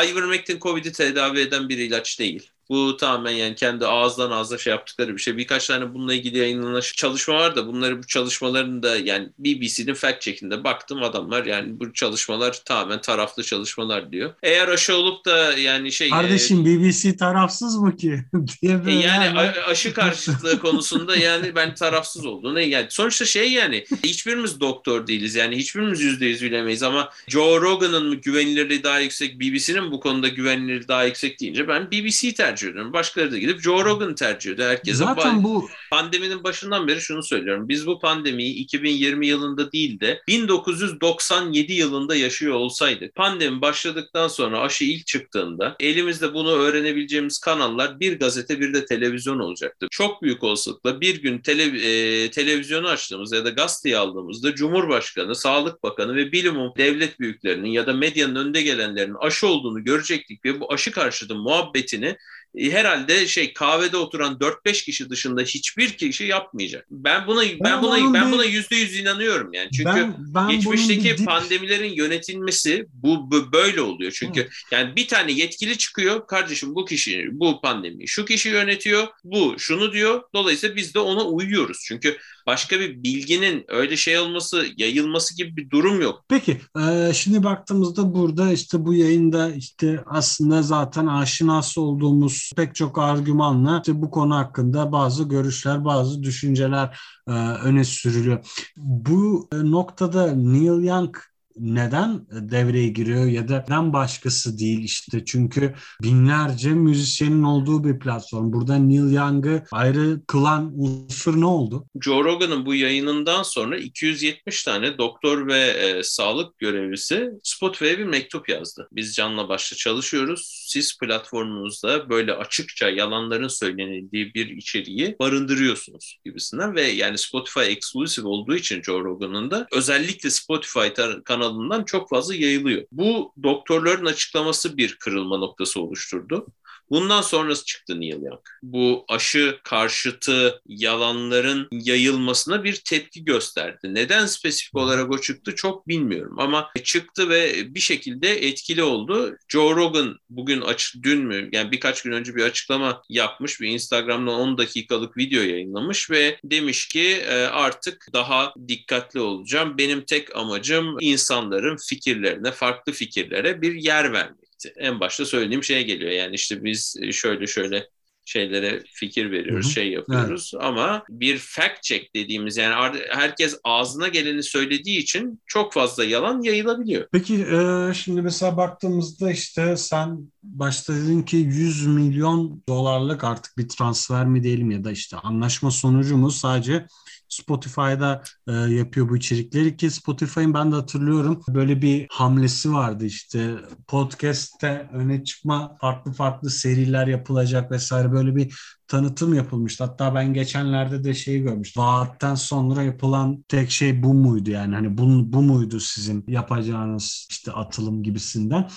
Ivermectin 0.05 0.59
Covid'i 0.59 0.91
tedavi 0.91 1.39
eden 1.39 1.69
bir 1.69 1.77
ilaç 1.77 2.19
değil. 2.19 2.49
Bu 2.71 2.97
tamamen 2.97 3.31
yani 3.31 3.55
kendi 3.55 3.85
ağızdan 3.85 4.31
ağza 4.31 4.57
şey 4.57 4.71
yaptıkları 4.71 5.15
bir 5.15 5.21
şey. 5.21 5.37
Birkaç 5.37 5.67
tane 5.67 5.93
bununla 5.93 6.13
ilgili 6.13 6.37
yayınlanan 6.37 6.81
çalışma 6.95 7.35
var 7.35 7.55
da 7.55 7.67
bunları 7.67 8.03
bu 8.03 8.07
çalışmaların 8.07 8.83
da 8.83 8.97
yani 8.97 9.29
BBC'nin 9.39 9.93
fact 9.93 10.21
check'inde 10.21 10.63
baktım 10.63 11.03
adamlar 11.03 11.45
yani 11.45 11.79
bu 11.79 11.93
çalışmalar 11.93 12.61
tamamen 12.65 13.01
taraflı 13.01 13.43
çalışmalar 13.43 14.11
diyor. 14.11 14.33
Eğer 14.43 14.67
aşı 14.67 14.95
olup 14.95 15.25
da 15.25 15.53
yani 15.53 15.91
şey 15.91 16.09
Kardeşim 16.09 16.61
e, 16.61 16.65
BBC 16.65 17.17
tarafsız 17.17 17.75
mı 17.75 17.95
ki? 17.95 18.23
diye 18.61 18.85
böyle 18.85 18.91
yani, 18.91 19.25
yani 19.25 19.51
aşı 19.67 19.93
karşıtlığı 19.93 20.59
konusunda 20.59 21.15
yani 21.15 21.55
ben 21.55 21.75
tarafsız 21.75 22.25
olduğunu 22.25 22.59
yani 22.59 22.85
sonuçta 22.89 23.25
şey 23.25 23.51
yani 23.51 23.85
hiçbirimiz 24.03 24.59
doktor 24.59 25.07
değiliz 25.07 25.35
yani 25.35 25.55
hiçbirimiz 25.55 26.01
yüzde 26.01 26.25
yüz 26.25 26.43
bilemeyiz 26.43 26.83
ama 26.83 27.09
Joe 27.27 27.61
Rogan'ın 27.61 28.07
mı 28.07 28.15
güvenilirliği 28.15 28.83
daha 28.83 28.99
yüksek 28.99 29.39
BBC'nin 29.39 29.91
bu 29.91 29.99
konuda 29.99 30.27
güvenilirliği 30.27 30.87
daha 30.87 31.03
yüksek 31.03 31.39
deyince 31.39 31.67
ben 31.67 31.91
BBC 31.91 32.33
tercih 32.33 32.60
tercih 32.61 32.71
ediyorum. 32.71 32.93
Başkaları 32.93 33.31
da 33.31 33.37
gidip 33.37 33.61
Joe 33.61 33.85
Rogan 33.85 34.15
tercih 34.15 34.51
ediyor. 34.51 34.69
Herkese 34.69 34.97
Zaten 34.97 35.43
bu 35.43 35.69
pandeminin 35.91 36.43
başından 36.43 36.87
beri 36.87 37.01
şunu 37.01 37.23
söylüyorum. 37.23 37.69
Biz 37.69 37.87
bu 37.87 37.99
pandemiyi 37.99 38.55
2020 38.55 39.27
yılında 39.27 39.71
değil 39.71 39.99
de 39.99 40.21
1997 40.27 41.73
yılında 41.73 42.15
yaşıyor 42.15 42.55
olsaydık 42.55 43.15
pandemi 43.15 43.61
başladıktan 43.61 44.27
sonra 44.27 44.59
aşı 44.59 44.85
ilk 44.85 45.07
çıktığında 45.07 45.75
elimizde 45.79 46.33
bunu 46.33 46.51
öğrenebileceğimiz 46.51 47.39
kanallar 47.39 47.99
bir 47.99 48.19
gazete 48.19 48.59
bir 48.59 48.73
de 48.73 48.85
televizyon 48.85 49.39
olacaktı. 49.39 49.87
Çok 49.91 50.21
büyük 50.21 50.43
olasılıkla 50.43 51.01
bir 51.01 51.21
gün 51.21 51.39
tele, 51.39 51.63
e, 51.63 52.31
televizyonu 52.31 52.87
açtığımızda 52.87 53.35
ya 53.35 53.45
da 53.45 53.49
gazeteyi 53.49 53.97
aldığımızda 53.97 54.55
Cumhurbaşkanı, 54.55 55.35
Sağlık 55.35 55.83
Bakanı 55.83 56.15
ve 56.15 56.31
bilim 56.31 56.51
devlet 56.77 57.19
büyüklerinin 57.19 57.69
ya 57.69 57.87
da 57.87 57.93
medyanın 57.93 58.35
önde 58.35 58.61
gelenlerin 58.61 59.15
aşı 59.19 59.47
olduğunu 59.47 59.83
görecektik 59.83 60.45
ve 60.45 60.59
bu 60.59 60.73
aşı 60.73 60.91
karşıtı 60.91 61.35
muhabbetini 61.35 62.17
herhalde 62.59 63.27
şey 63.27 63.53
kahvede 63.53 63.97
oturan 63.97 64.33
4-5 64.33 64.85
kişi 64.85 65.09
dışında 65.09 65.41
hiçbir 65.41 65.89
kişi 65.89 66.23
yapmayacak. 66.23 66.87
Ben 66.91 67.27
buna 67.27 67.41
ben, 67.41 67.59
ben 67.59 67.83
buna 67.83 68.13
ben 68.13 68.31
buna 68.31 68.45
yüzde 68.45 68.75
yüz 68.75 68.99
inanıyorum 68.99 69.53
yani. 69.53 69.69
Çünkü 69.71 69.95
ben, 69.95 70.15
ben 70.17 70.49
geçmişteki 70.49 71.17
dip... 71.17 71.25
pandemilerin 71.25 71.93
yönetilmesi 71.93 72.87
bu, 72.93 73.31
bu 73.31 73.51
böyle 73.53 73.81
oluyor. 73.81 74.11
Çünkü 74.11 74.41
Hı. 74.43 74.49
yani 74.71 74.95
bir 74.95 75.07
tane 75.07 75.31
yetkili 75.31 75.77
çıkıyor. 75.77 76.27
Kardeşim 76.27 76.75
bu 76.75 76.85
kişi 76.85 77.29
bu 77.31 77.61
pandemi 77.61 78.07
şu 78.07 78.25
kişi 78.25 78.49
yönetiyor. 78.49 79.07
Bu 79.23 79.55
şunu 79.57 79.93
diyor. 79.93 80.21
Dolayısıyla 80.35 80.75
biz 80.75 80.95
de 80.95 80.99
ona 80.99 81.23
uyuyoruz. 81.23 81.77
Çünkü 81.87 82.17
başka 82.47 82.79
bir 82.79 83.03
bilginin 83.03 83.65
öyle 83.67 83.97
şey 83.97 84.19
olması, 84.19 84.65
yayılması 84.77 85.37
gibi 85.37 85.57
bir 85.57 85.69
durum 85.69 86.01
yok. 86.01 86.25
Peki, 86.29 86.57
e, 86.79 87.13
şimdi 87.13 87.43
baktığımızda 87.43 88.13
burada 88.13 88.53
işte 88.53 88.85
bu 88.85 88.93
yayında 88.93 89.51
işte 89.55 90.03
aslında 90.05 90.61
zaten 90.61 91.07
aşinası 91.07 91.81
olduğumuz 91.81 92.40
pek 92.55 92.75
çok 92.75 92.97
argümanla 92.97 93.77
işte 93.79 94.01
bu 94.01 94.11
konu 94.11 94.35
hakkında 94.35 94.91
bazı 94.91 95.23
görüşler, 95.23 95.85
bazı 95.85 96.23
düşünceler 96.23 96.99
e, 97.27 97.31
öne 97.63 97.83
sürülüyor. 97.83 98.45
Bu 98.77 99.49
e, 99.53 99.71
noktada 99.71 100.31
Neil 100.35 100.83
Young 100.83 101.17
neden 101.57 102.25
devreye 102.31 102.87
giriyor 102.87 103.25
ya 103.25 103.47
da 103.47 103.65
neden 103.67 103.93
başkası 103.93 104.59
değil 104.59 104.83
işte 104.83 105.25
çünkü 105.25 105.73
binlerce 106.03 106.69
müzisyenin 106.69 107.43
olduğu 107.43 107.83
bir 107.83 107.99
platform. 107.99 108.53
Burada 108.53 108.75
Neil 108.75 109.13
Young'ı 109.13 109.63
ayrı 109.71 110.21
kılan 110.27 110.71
unsur 110.75 111.41
ne 111.41 111.45
oldu? 111.45 111.85
Joe 112.01 112.23
Rogan'ın 112.23 112.65
bu 112.65 112.75
yayınından 112.75 113.43
sonra 113.43 113.77
270 113.77 114.63
tane 114.63 114.97
doktor 114.97 115.47
ve 115.47 115.59
e, 115.59 116.03
sağlık 116.03 116.59
görevlisi 116.59 117.29
Spotify'a 117.43 117.97
bir 117.97 118.05
mektup 118.05 118.49
yazdı. 118.49 118.87
Biz 118.91 119.15
canla 119.15 119.49
başla 119.49 119.77
çalışıyoruz. 119.77 120.65
Siz 120.67 120.97
platformunuzda 120.97 122.09
böyle 122.09 122.33
açıkça 122.33 122.89
yalanların 122.89 123.47
söylenildiği 123.47 124.33
bir 124.33 124.49
içeriği 124.49 125.15
barındırıyorsunuz 125.19 126.19
gibisinden 126.25 126.75
ve 126.75 126.81
yani 126.81 127.17
Spotify 127.17 127.59
exclusive 127.59 128.27
olduğu 128.27 128.55
için 128.55 128.83
Joe 128.83 129.03
Rogan'ın 129.03 129.51
da 129.51 129.67
özellikle 129.71 130.29
Spotify 130.29 130.87
kanalı 131.25 131.40
kanalından 131.41 131.83
çok 131.83 132.09
fazla 132.09 132.35
yayılıyor. 132.35 132.83
Bu 132.91 133.33
doktorların 133.43 134.05
açıklaması 134.05 134.77
bir 134.77 134.95
kırılma 134.99 135.37
noktası 135.37 135.81
oluşturdu. 135.81 136.47
Bundan 136.91 137.21
sonrası 137.21 137.65
çıktı 137.65 138.01
Neil 138.01 138.21
Young. 138.21 138.41
Bu 138.63 139.05
aşı 139.09 139.59
karşıtı 139.63 140.61
yalanların 140.65 141.67
yayılmasına 141.71 142.63
bir 142.63 142.75
tepki 142.75 143.25
gösterdi. 143.25 143.79
Neden 143.83 144.25
spesifik 144.25 144.75
olarak 144.75 145.11
o 145.11 145.21
çıktı 145.21 145.55
çok 145.55 145.87
bilmiyorum 145.87 146.35
ama 146.39 146.69
çıktı 146.83 147.29
ve 147.29 147.53
bir 147.75 147.79
şekilde 147.79 148.47
etkili 148.47 148.83
oldu. 148.83 149.37
Joe 149.47 149.75
Rogan 149.75 150.17
bugün 150.29 150.61
aç 150.61 150.95
dün 151.03 151.25
mü 151.25 151.49
yani 151.51 151.71
birkaç 151.71 152.01
gün 152.01 152.11
önce 152.11 152.35
bir 152.35 152.43
açıklama 152.43 153.01
yapmış. 153.09 153.61
Bir 153.61 153.67
Instagram'da 153.67 154.31
10 154.31 154.57
dakikalık 154.57 155.17
video 155.17 155.41
yayınlamış 155.41 156.11
ve 156.11 156.39
demiş 156.43 156.87
ki 156.87 157.23
e, 157.27 157.35
artık 157.35 158.07
daha 158.13 158.53
dikkatli 158.67 159.19
olacağım. 159.19 159.77
Benim 159.77 160.05
tek 160.05 160.35
amacım 160.35 160.97
insanların 160.99 161.77
fikirlerine, 161.89 162.51
farklı 162.51 162.91
fikirlere 162.91 163.61
bir 163.61 163.73
yer 163.73 164.13
vermek 164.13 164.40
en 164.77 164.99
başta 164.99 165.25
söylediğim 165.25 165.63
şeye 165.63 165.81
geliyor. 165.81 166.11
Yani 166.11 166.35
işte 166.35 166.63
biz 166.63 166.95
e, 167.01 167.11
şöyle 167.11 167.47
şöyle 167.47 167.87
şeylere 168.25 168.83
fikir 168.93 169.31
veriyoruz, 169.31 169.65
Hı-hı. 169.65 169.73
şey 169.73 169.91
yapıyoruz 169.91 170.51
evet. 170.55 170.65
ama 170.65 171.03
bir 171.09 171.37
fact 171.37 171.83
check 171.83 172.15
dediğimiz 172.15 172.57
yani 172.57 172.99
herkes 173.09 173.59
ağzına 173.63 174.07
geleni 174.07 174.43
söylediği 174.43 174.99
için 174.99 175.41
çok 175.47 175.73
fazla 175.73 176.03
yalan 176.03 176.41
yayılabiliyor. 176.41 177.07
Peki 177.11 177.35
e, 177.35 177.93
şimdi 177.93 178.21
mesela 178.21 178.57
baktığımızda 178.57 179.31
işte 179.31 179.77
sen 179.77 180.31
başta 180.43 180.95
dedin 180.95 181.21
ki 181.21 181.37
100 181.37 181.87
milyon 181.87 182.63
dolarlık 182.69 183.23
artık 183.23 183.57
bir 183.57 183.69
transfer 183.69 184.25
mi 184.25 184.43
diyelim 184.43 184.71
ya 184.71 184.83
da 184.83 184.91
işte 184.91 185.17
anlaşma 185.17 185.71
sonucu 185.71 186.17
mu 186.17 186.31
sadece 186.31 186.85
Spotify'da 187.31 188.23
e, 188.47 188.51
yapıyor 188.51 189.09
bu 189.09 189.17
içerikleri 189.17 189.77
ki 189.77 189.91
Spotify'ın 189.91 190.53
ben 190.53 190.71
de 190.71 190.75
hatırlıyorum 190.75 191.41
böyle 191.47 191.81
bir 191.81 192.07
hamlesi 192.11 192.73
vardı 192.73 193.05
işte 193.05 193.55
podcast'te 193.87 194.89
öne 194.93 195.23
çıkma 195.23 195.77
farklı 195.81 196.13
farklı 196.13 196.49
seriler 196.49 197.07
yapılacak 197.07 197.71
vesaire 197.71 198.11
böyle 198.11 198.35
bir 198.35 198.55
tanıtım 198.87 199.33
yapılmıştı. 199.33 199.83
Hatta 199.83 200.15
ben 200.15 200.33
geçenlerde 200.33 201.03
de 201.03 201.13
şeyi 201.13 201.41
görmüştüm. 201.43 201.83
Vaatten 201.83 202.35
sonra 202.35 202.83
yapılan 202.83 203.45
tek 203.47 203.71
şey 203.71 204.03
bu 204.03 204.13
muydu 204.13 204.49
yani 204.49 204.75
hani 204.75 204.97
bu, 204.97 205.33
bu 205.33 205.41
muydu 205.41 205.79
sizin 205.79 206.25
yapacağınız 206.27 207.27
işte 207.31 207.51
atılım 207.51 208.03
gibisinden. 208.03 208.69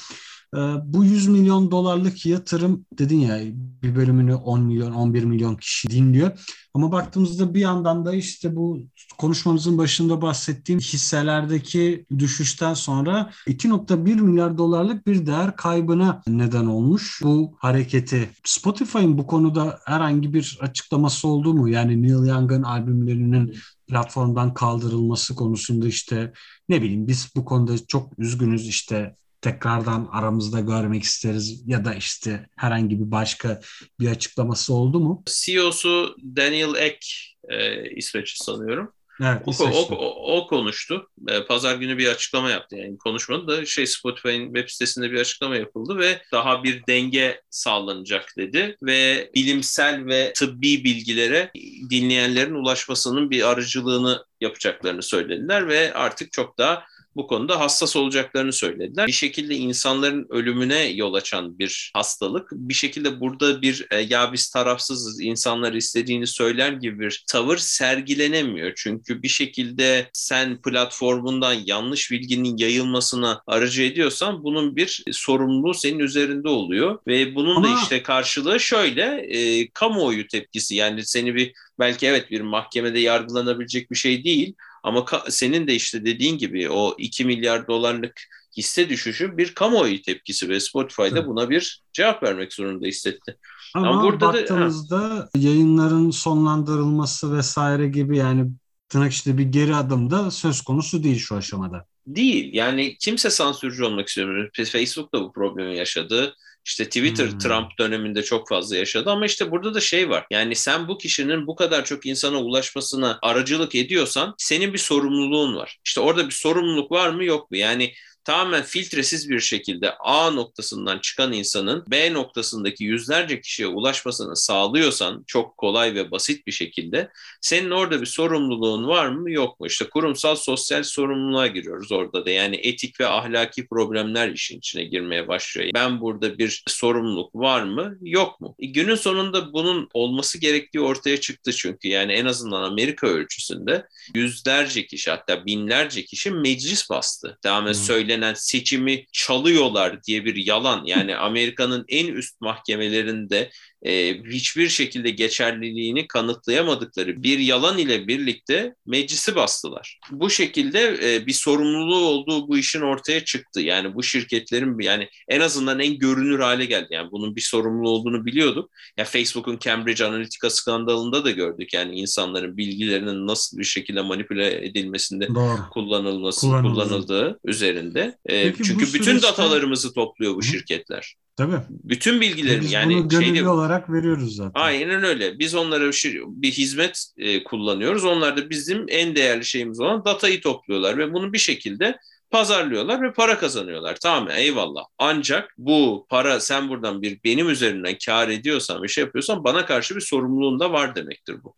Ee, 0.55 0.59
bu 0.85 1.05
100 1.05 1.29
milyon 1.29 1.71
dolarlık 1.71 2.27
yatırım 2.27 2.87
dedin 2.99 3.19
ya 3.19 3.39
bir 3.83 3.97
bölümünü 3.97 4.35
10 4.35 4.61
milyon 4.61 4.93
11 4.93 5.25
milyon 5.25 5.57
kişi 5.57 5.91
dinliyor. 5.91 6.39
Ama 6.75 6.93
baktığımızda 6.93 7.55
bir 7.55 7.61
yandan 7.61 8.07
da 8.07 8.15
işte 8.15 8.57
bu 8.57 8.79
konuşmamızın 9.19 9.79
başında 9.79 10.23
bahsettiğim 10.23 10.81
hisselerdeki 10.81 12.07
düşüşten 12.19 12.75
sonra 12.75 13.31
2.1 13.47 14.21
milyar 14.21 14.59
dolarlık 14.59 15.07
bir 15.07 15.27
değer 15.27 15.57
kaybına 15.57 16.23
neden 16.27 16.67
olmuş 16.67 17.21
bu 17.23 17.57
hareketi. 17.59 18.31
Spotify'ın 18.45 19.19
bu 19.19 19.27
konuda 19.27 19.79
herhangi 19.87 20.35
bir 20.35 20.59
açıklaması 20.61 21.29
oldu 21.29 21.55
mu? 21.55 21.69
Yani 21.69 22.03
Neil 22.03 22.27
Young'ın 22.27 22.63
albümlerinin 22.63 23.55
platformdan 23.87 24.55
kaldırılması 24.55 25.35
konusunda 25.35 25.87
işte 25.89 26.33
ne 26.69 26.83
bileyim 26.83 27.09
biz 27.09 27.29
bu 27.37 27.45
konuda 27.45 27.87
çok 27.87 28.19
üzgünüz 28.19 28.69
işte 28.69 29.15
tekrardan 29.45 30.09
aramızda 30.13 30.61
görmek 30.61 31.03
isteriz 31.03 31.63
ya 31.67 31.85
da 31.85 31.95
işte 31.95 32.49
herhangi 32.57 33.01
bir 33.01 33.11
başka 33.11 33.61
bir 34.01 34.11
açıklaması 34.11 34.75
oldu 34.75 35.01
mu? 35.01 35.23
CEO'su 35.27 36.17
Daniel 36.37 36.75
Ek 36.75 37.07
e, 37.49 37.91
İsveçli 37.91 38.45
sanıyorum. 38.45 38.93
Evet, 39.23 39.43
o, 39.47 39.65
o, 39.65 39.95
o, 39.97 40.37
o 40.37 40.47
konuştu. 40.47 41.11
E, 41.29 41.45
Pazar 41.45 41.77
günü 41.77 41.99
bir 41.99 42.09
açıklama 42.09 42.51
yaptı. 42.51 42.77
Yani 42.77 42.99
konuşmadı 42.99 43.47
da 43.47 43.67
şey 43.67 43.87
Spotify'ın 43.87 44.55
web 44.55 44.69
sitesinde 44.69 45.11
bir 45.11 45.21
açıklama 45.21 45.57
yapıldı 45.57 45.99
ve 45.99 46.23
daha 46.33 46.65
bir 46.65 46.87
denge 46.87 47.41
sağlanacak 47.51 48.35
dedi 48.39 48.77
ve 48.83 49.31
bilimsel 49.35 50.07
ve 50.07 50.33
tıbbi 50.33 50.85
bilgilere 50.85 51.51
dinleyenlerin 51.91 52.55
ulaşmasının 52.55 53.31
bir 53.31 53.49
aracılığını 53.51 54.25
yapacaklarını 54.41 55.03
söylediler 55.03 55.69
ve 55.69 55.95
artık 55.95 56.33
çok 56.33 56.59
daha 56.59 56.85
bu 57.17 57.27
konuda 57.27 57.61
hassas 57.61 57.97
olacaklarını 57.97 58.53
söylediler. 58.53 59.07
Bir 59.07 59.13
şekilde 59.13 59.55
insanların 59.55 60.27
ölümüne 60.31 60.85
yol 60.85 61.15
açan 61.15 61.59
bir 61.59 61.91
hastalık. 61.95 62.49
Bir 62.53 62.75
şekilde 62.75 63.21
burada 63.21 63.63
bir 63.63 63.87
e, 63.91 64.01
ya 64.01 64.33
biz 64.33 64.51
tarafsızız, 64.51 65.21
insanlar 65.21 65.73
istediğini 65.73 66.27
söyler 66.27 66.73
gibi 66.73 67.01
bir 67.01 67.25
tavır 67.29 67.57
sergilenemiyor. 67.57 68.73
Çünkü 68.77 69.23
bir 69.23 69.29
şekilde 69.29 70.11
sen 70.13 70.63
platformundan 70.63 71.57
yanlış 71.67 72.11
bilginin 72.11 72.57
yayılmasına 72.57 73.43
aracı 73.47 73.83
ediyorsan 73.83 74.45
bunun 74.45 74.77
bir 74.77 75.05
sorumluluğu 75.13 75.75
senin 75.75 75.99
üzerinde 75.99 76.49
oluyor. 76.49 76.99
Ve 77.07 77.35
bunun 77.35 77.57
Ama... 77.57 77.69
da 77.69 77.83
işte 77.83 78.03
karşılığı 78.03 78.61
şöyle 78.61 79.27
e, 79.29 79.71
kamuoyu 79.71 80.29
tepkisi 80.29 80.75
yani 80.75 81.07
seni 81.07 81.35
bir 81.35 81.53
belki 81.79 82.07
evet 82.07 82.31
bir 82.31 82.41
mahkemede 82.41 82.99
yargılanabilecek 82.99 83.91
bir 83.91 83.97
şey 83.97 84.25
değil 84.25 84.55
ama 84.85 85.05
senin 85.29 85.67
de 85.67 85.75
işte 85.75 86.05
dediğin 86.05 86.39
gibi 86.39 86.71
o 86.71 86.95
2 86.99 87.25
milyar 87.25 87.69
dolarlık 87.69 88.21
hisse 88.57 88.89
düşüşü 88.89 89.37
bir 89.37 89.55
kamuoyu 89.55 90.03
tepkisi 90.03 90.49
ve 90.49 90.61
Spotify'da 90.61 91.19
evet. 91.19 91.27
buna 91.27 91.51
bir 91.51 91.83
cevap 91.93 92.23
vermek 92.23 92.53
zorunda 92.53 92.87
hissetti. 92.87 93.37
Ama, 93.75 93.89
Ama 93.89 94.03
burada 94.03 94.27
baktığımızda 94.27 95.01
da, 95.01 95.31
yayınların 95.37 96.11
sonlandırılması 96.11 97.37
vesaire 97.37 97.89
gibi 97.89 98.17
yani 98.17 98.51
tırnak 98.89 99.13
işte 99.13 99.39
bir 99.39 99.45
geri 99.45 99.75
adım 99.75 100.11
da 100.11 100.31
söz 100.31 100.61
konusu 100.61 101.05
değil 101.05 101.19
şu 101.19 101.37
aşamada. 101.37 101.87
Değil. 102.07 102.55
Yani 102.55 102.97
kimse 102.99 103.31
sansürcü 103.31 103.85
olmak 103.85 104.09
istemiyor. 104.09 104.51
Facebook 104.65 105.15
da 105.15 105.21
bu 105.21 105.33
problemi 105.33 105.77
yaşadı. 105.77 106.35
İşte 106.65 106.85
Twitter 106.85 107.31
hmm. 107.31 107.39
Trump 107.39 107.79
döneminde 107.79 108.23
çok 108.23 108.49
fazla 108.49 108.77
yaşadı 108.77 109.11
ama 109.11 109.27
işte 109.27 109.51
burada 109.51 109.75
da 109.75 109.81
şey 109.81 110.11
var. 110.11 110.27
Yani 110.31 110.55
sen 110.55 110.89
bu 110.89 110.99
kişinin 110.99 111.47
bu 111.47 111.57
kadar 111.57 111.85
çok 111.85 112.07
insana 112.07 112.39
ulaşmasına 112.41 113.19
aracılık 113.23 113.75
ediyorsan 113.75 114.35
senin 114.39 114.73
bir 114.73 114.79
sorumluluğun 114.79 115.57
var. 115.57 115.79
İşte 115.85 116.01
orada 116.01 116.27
bir 116.27 116.33
sorumluluk 116.35 116.93
var 116.93 117.09
mı 117.09 117.25
yok 117.25 117.51
mu? 117.51 117.57
Yani 117.57 117.93
tamamen 118.25 118.63
filtresiz 118.63 119.31
bir 119.31 119.41
şekilde 119.41 119.95
A 119.95 120.31
noktasından 120.31 120.99
çıkan 120.99 121.33
insanın 121.33 121.85
B 121.91 122.13
noktasındaki 122.13 122.85
yüzlerce 122.85 123.41
kişiye 123.41 123.69
ulaşmasını 123.69 124.37
sağlıyorsan 124.37 125.25
çok 125.27 125.59
kolay 125.59 125.95
ve 125.95 126.11
basit 126.11 126.47
bir 126.47 126.53
şekilde 126.53 127.11
senin 127.41 127.71
orada 127.71 128.01
bir 128.01 128.07
sorumluluğun 128.07 128.89
var 128.89 129.09
mı 129.09 129.31
yok 129.31 129.61
mu? 129.61 129.67
İşte 129.67 129.89
kurumsal 129.89 130.37
sosyal 130.37 130.83
sorumluluğa 130.83 131.47
giriyoruz 131.47 131.93
orada 131.93 132.27
da 132.27 132.31
yani 132.31 132.57
etik 132.57 133.01
ve 133.01 133.07
ahlaki 133.07 133.67
problemler 133.67 134.29
işin 134.29 134.59
içine 134.59 134.85
girmeye 134.85 135.29
başlıyor. 135.29 135.71
Ben 135.75 136.01
burada 136.01 136.39
bir 136.39 136.63
sorumluluk 136.69 137.35
var 137.35 137.63
mı 137.63 137.97
yok 138.03 138.41
mu? 138.41 138.55
E, 138.59 138.67
günün 138.67 138.95
sonunda 138.95 139.53
bunun 139.53 139.89
olması 139.95 140.41
gerektiği 140.41 140.81
ortaya 140.81 141.21
çıktı 141.21 141.53
çünkü 141.53 141.89
yani 141.89 142.13
en 142.13 142.25
azından 142.25 142.63
Amerika 142.63 143.07
ölçüsünde 143.07 143.87
yüzlerce 144.15 144.87
kişi 144.87 145.11
hatta 145.11 145.47
binlerce 145.47 146.05
kişi 146.05 146.31
meclis 146.31 146.91
bastı. 146.91 147.39
Tamamen 147.43 147.73
hmm. 147.73 147.81
söyle 147.81 148.14
söylenen 148.15 148.35
seçimi 148.35 149.07
çalıyorlar 149.13 150.03
diye 150.05 150.25
bir 150.25 150.37
yalan. 150.47 150.85
Yani 150.87 151.17
Amerika'nın 151.17 151.85
en 151.89 152.07
üst 152.07 152.41
mahkemelerinde 152.41 153.51
e, 153.85 154.23
hiçbir 154.25 154.69
şekilde 154.69 155.11
geçerliliğini 155.11 156.07
kanıtlayamadıkları 156.07 157.23
bir 157.23 157.39
yalan 157.39 157.79
ile 157.79 158.09
birlikte 158.09 158.75
meclisi 158.87 159.37
bastılar. 159.37 159.99
Bu 160.11 160.31
şekilde 160.31 160.99
e, 161.03 161.27
bir 161.27 161.33
sorumluluğu 161.33 162.07
olduğu 162.07 162.49
bu 162.49 162.59
işin 162.59 162.81
ortaya 162.81 163.25
çıktı. 163.25 163.61
Yani 163.61 163.95
bu 163.95 164.03
şirketlerin 164.03 164.81
yani 164.81 165.09
en 165.29 165.41
azından 165.41 165.81
en 165.81 165.99
görünür 165.99 166.39
hale 166.41 166.65
geldi. 166.65 166.89
Yani 166.91 167.11
bunun 167.13 167.37
bir 167.37 167.41
sorumluluğu 167.41 167.91
olduğunu 167.91 168.27
biliyorduk. 168.27 168.71
Ya 168.97 169.05
Facebook'un 169.05 169.59
Cambridge 169.59 170.05
Analytica 170.05 170.51
skandalında 170.51 171.25
da 171.25 171.31
gördük. 171.31 171.75
Yani 171.75 172.01
insanların 172.01 172.57
bilgilerinin 172.57 173.27
nasıl 173.27 173.59
bir 173.59 173.65
şekilde 173.65 174.03
manipüle 174.03 174.67
edilmesinde 174.67 175.29
Doğru. 175.29 175.71
kullanılması 175.71 176.47
kullanıldığı 176.47 177.39
üzerinde. 177.45 178.19
E, 178.27 178.55
çünkü 178.55 178.87
bütün 178.87 179.05
süreçte... 179.05 179.29
datalarımızı 179.29 179.95
topluyor 179.95 180.35
bu 180.35 180.43
şirketler. 180.43 181.17
Tabii. 181.37 181.61
Bütün 181.69 182.21
bilgilerini 182.21 182.61
Biz 182.61 182.73
yani 182.73 182.95
bunu 182.95 183.09
gönüllü 183.09 183.35
şeyde, 183.37 183.49
olarak 183.49 183.91
veriyoruz 183.91 184.37
zaten. 184.37 184.61
Aynen 184.61 185.05
öyle. 185.05 185.39
Biz 185.39 185.55
onlara 185.55 185.91
bir 186.27 186.51
hizmet 186.51 187.07
e, 187.17 187.45
kullanıyoruz. 187.45 188.05
Onlar 188.05 188.37
da 188.37 188.51
bizim 188.51 188.85
en 188.89 189.17
değerli 189.17 189.45
şeyimiz 189.45 189.81
olan 189.81 190.05
datayı 190.05 190.41
topluyorlar 190.41 190.99
ve 190.99 191.13
bunu 191.13 191.33
bir 191.33 191.39
şekilde 191.39 191.99
pazarlıyorlar 192.31 193.03
ve 193.03 193.13
para 193.13 193.39
kazanıyorlar. 193.39 193.97
Tamam 194.03 194.31
eyvallah. 194.31 194.85
Ancak 194.99 195.55
bu 195.59 196.07
para 196.09 196.41
sen 196.41 196.69
buradan 196.69 197.03
bir 197.03 197.21
benim 197.25 197.49
üzerinden 197.49 197.97
kar 198.07 198.29
ediyorsan 198.29 198.83
bir 198.83 198.89
şey 198.89 199.05
yapıyorsan 199.05 199.45
bana 199.45 199.67
karşı 199.67 199.97
bir 199.97 200.01
sorumluluğun 200.01 200.61
da 200.61 200.73
var 200.73 200.95
demektir 200.95 201.37
bu. 201.45 201.55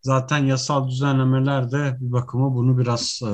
Zaten 0.00 0.38
yasal 0.38 0.88
düzenlemeler 0.88 1.70
de 1.70 1.96
bir 2.00 2.12
bakıma 2.12 2.54
bunu 2.54 2.78
biraz 2.78 3.20
e, 3.22 3.32